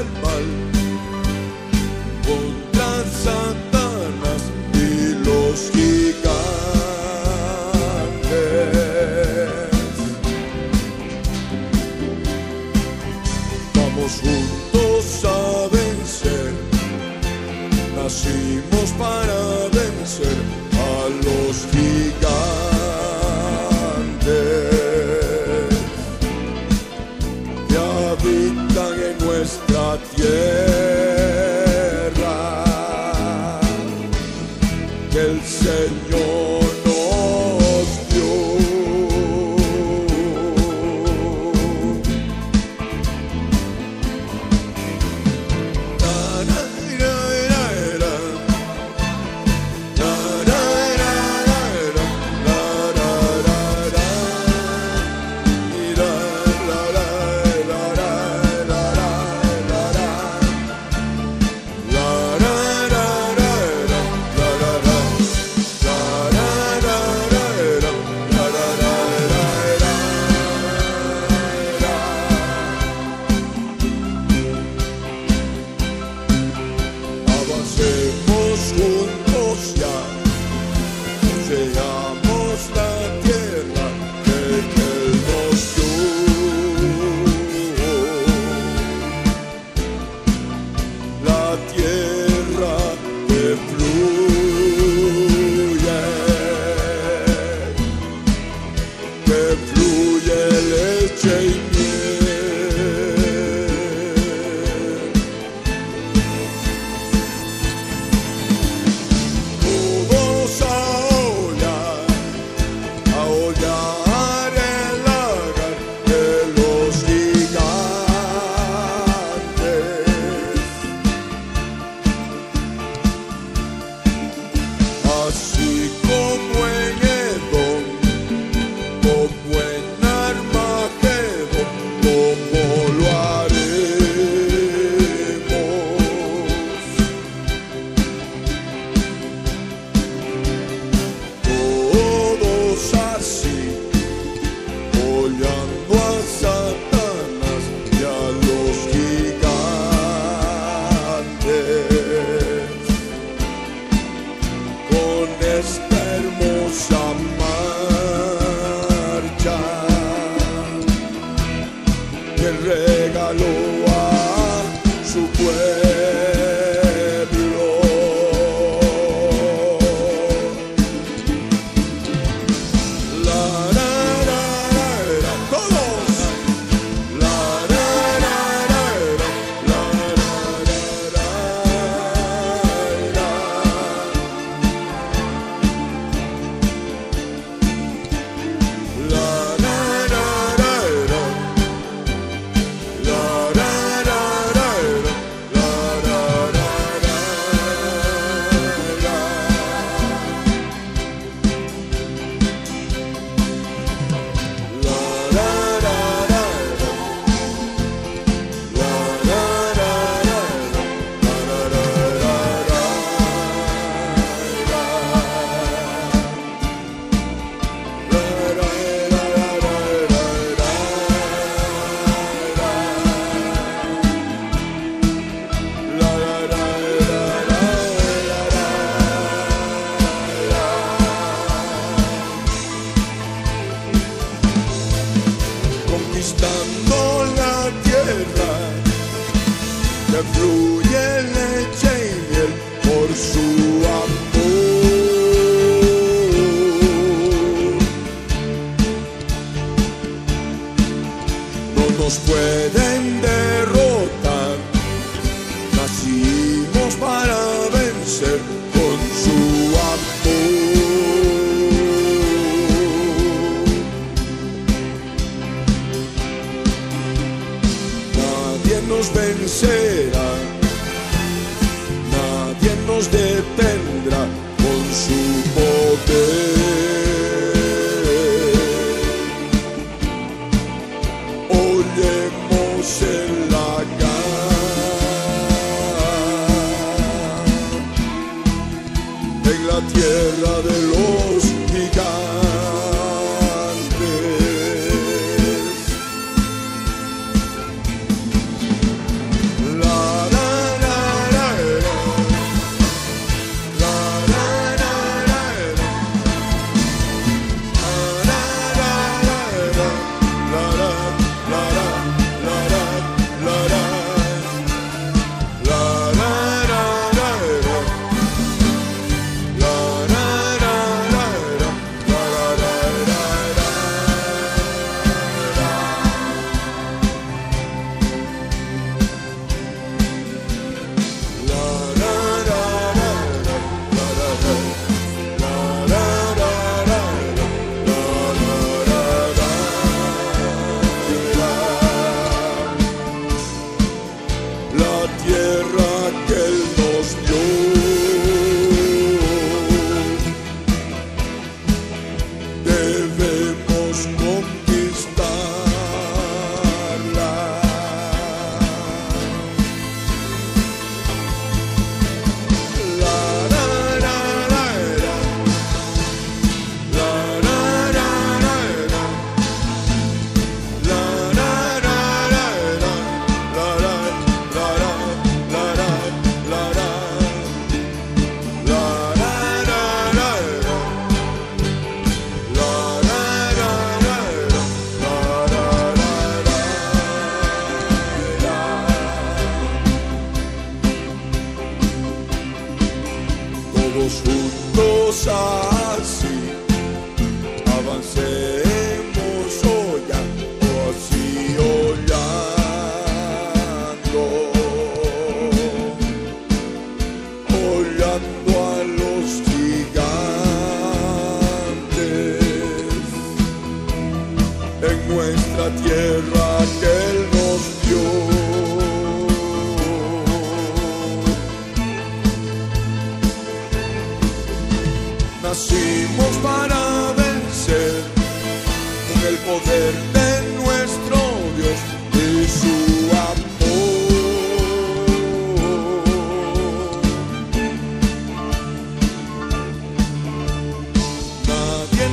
[0.00, 0.79] el mal.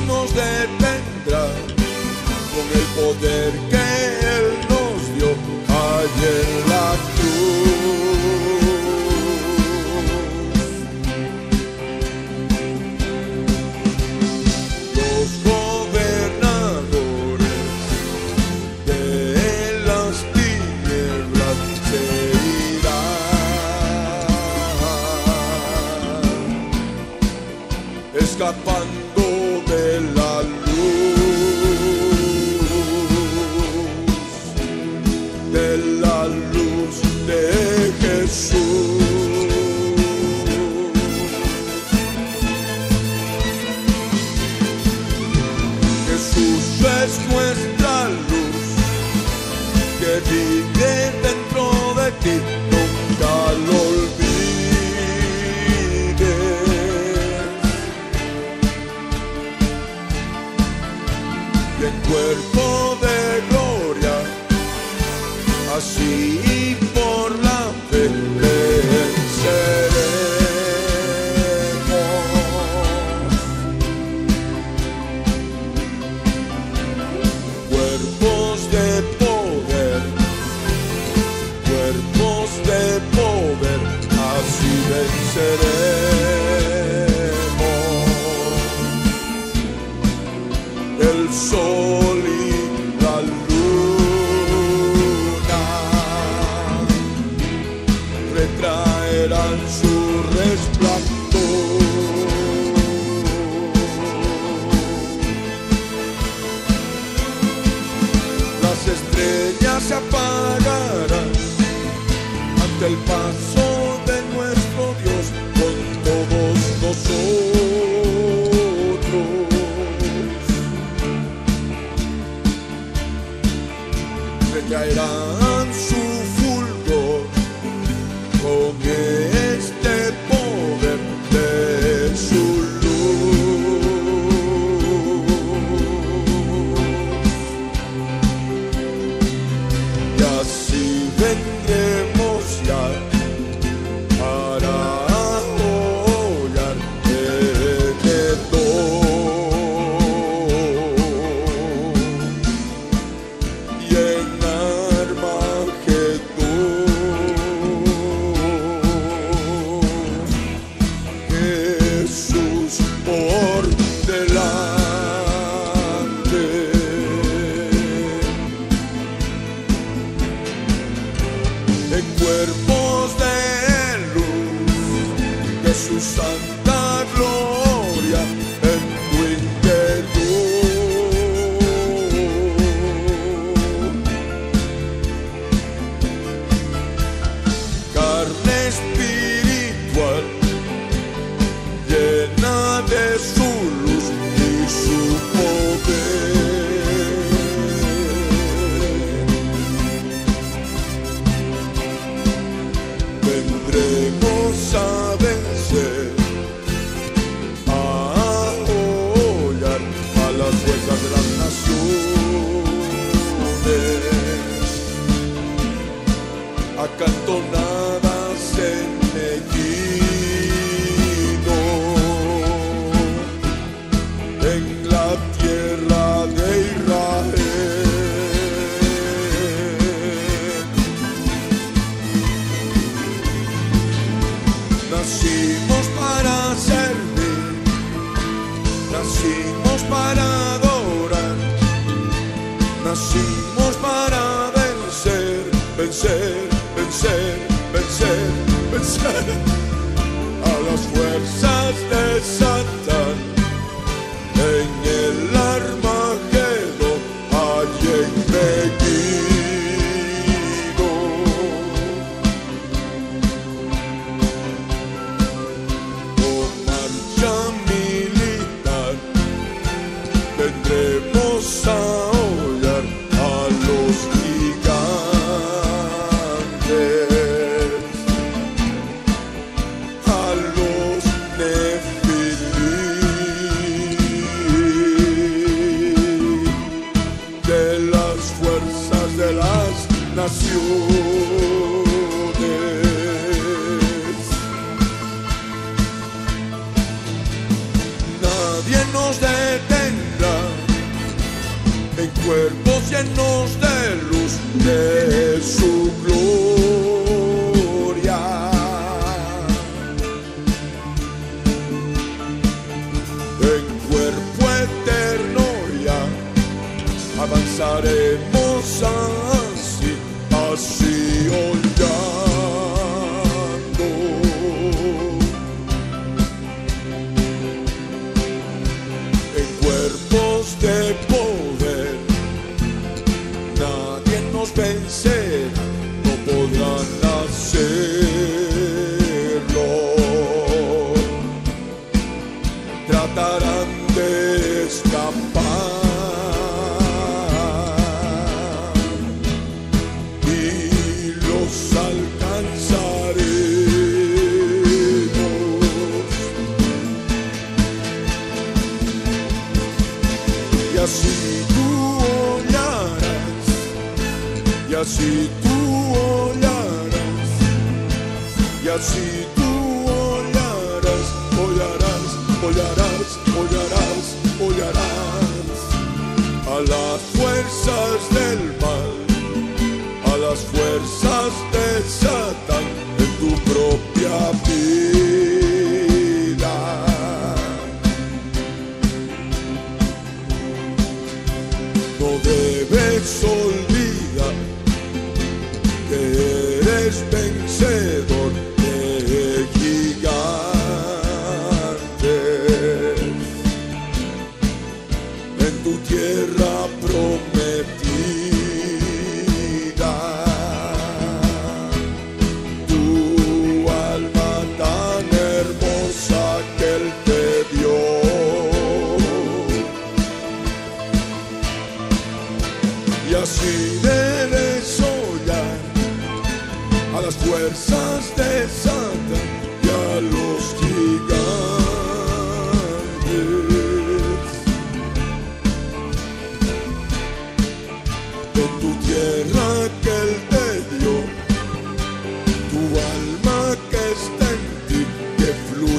[0.06, 1.46] nos detendrá
[2.52, 3.86] con el poder que
[4.36, 5.30] Él nos dio
[5.68, 6.67] ayer.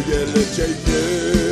[0.04, 1.49] Que fluye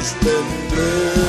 [0.00, 1.19] just a.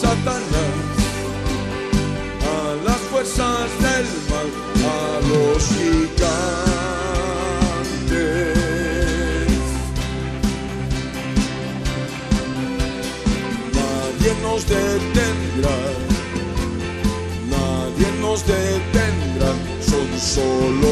[0.00, 0.96] Satanás,
[2.40, 4.48] a las fuerzas del mal,
[4.86, 6.18] a los gigantes.
[13.74, 15.78] Nadie nos detendrá,
[17.50, 20.91] nadie nos detendrá, son solo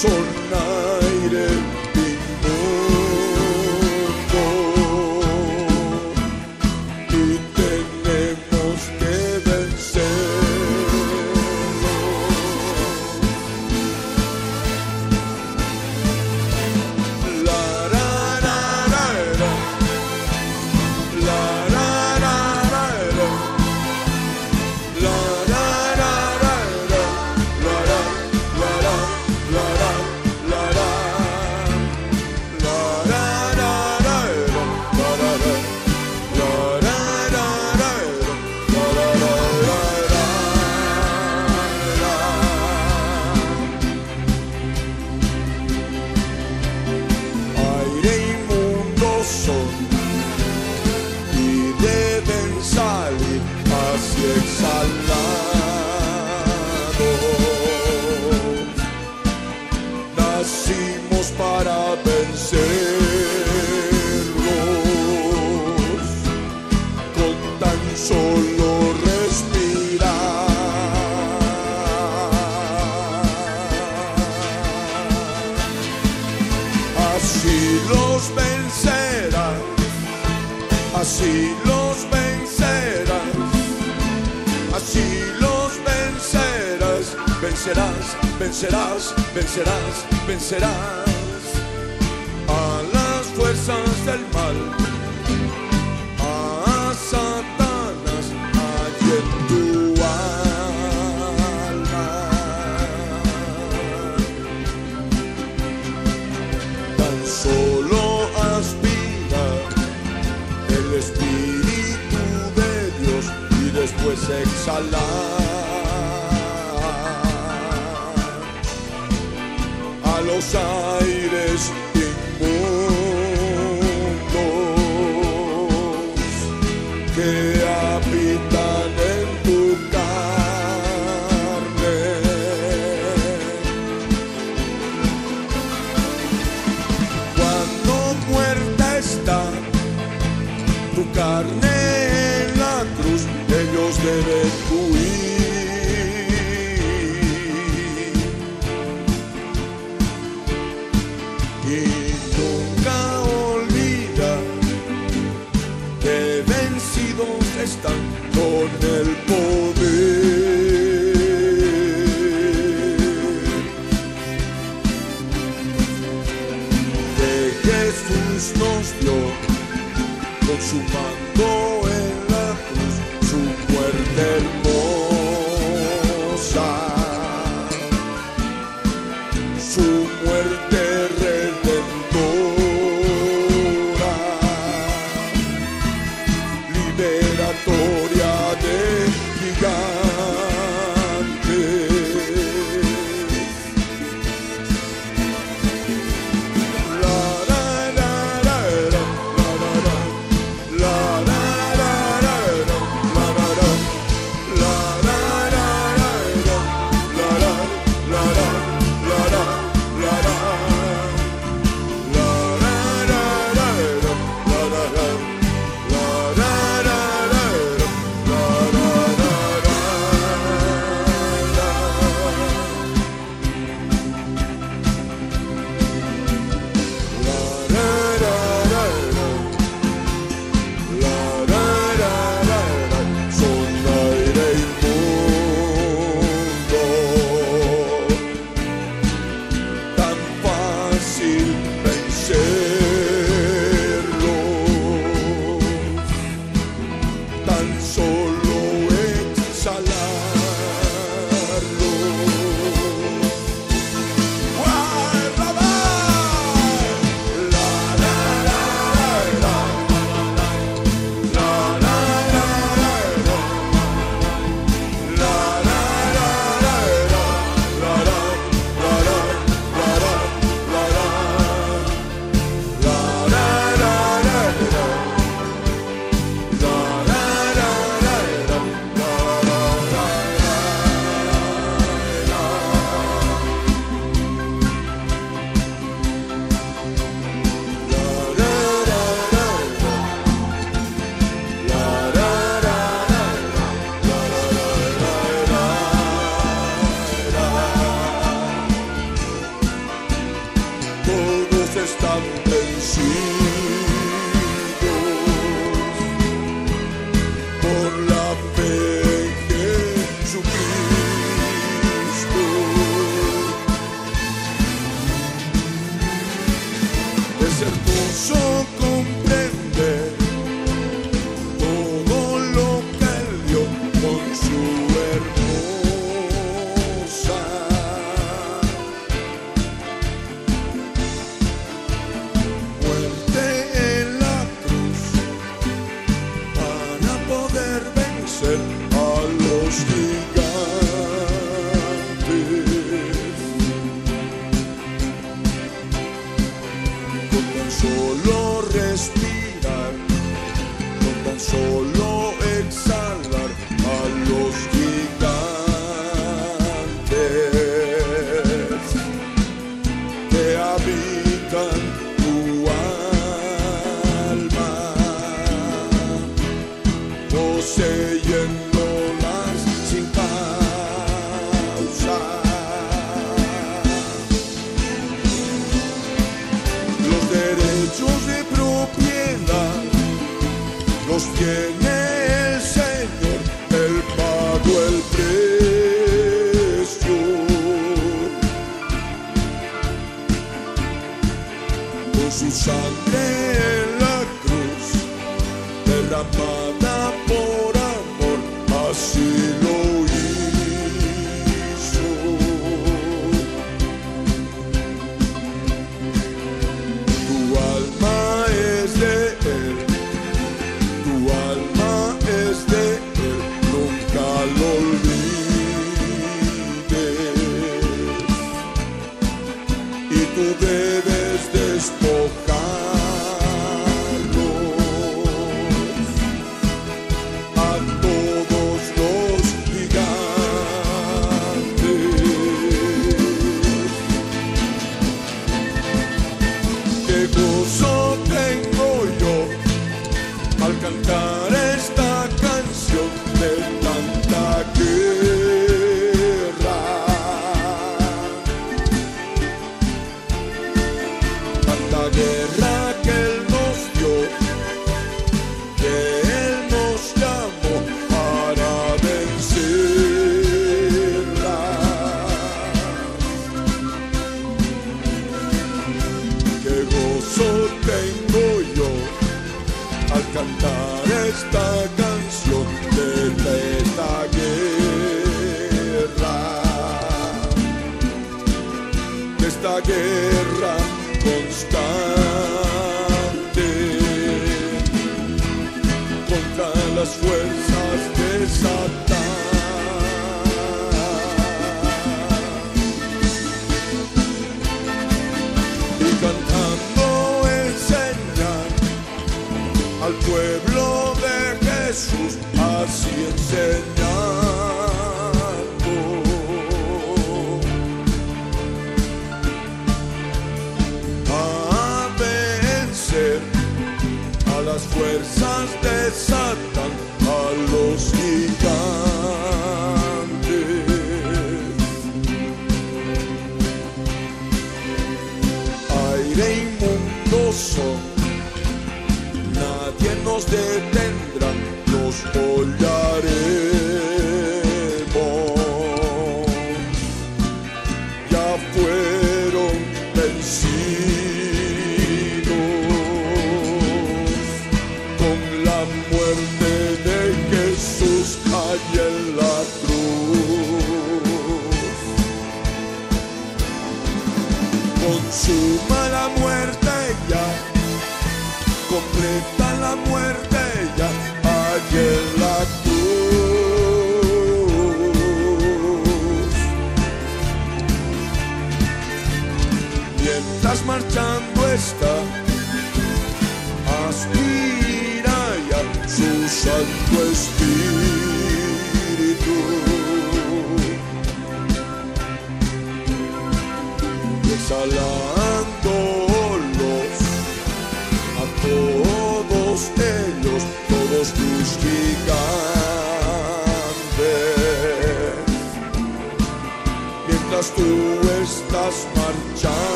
[0.00, 0.39] Son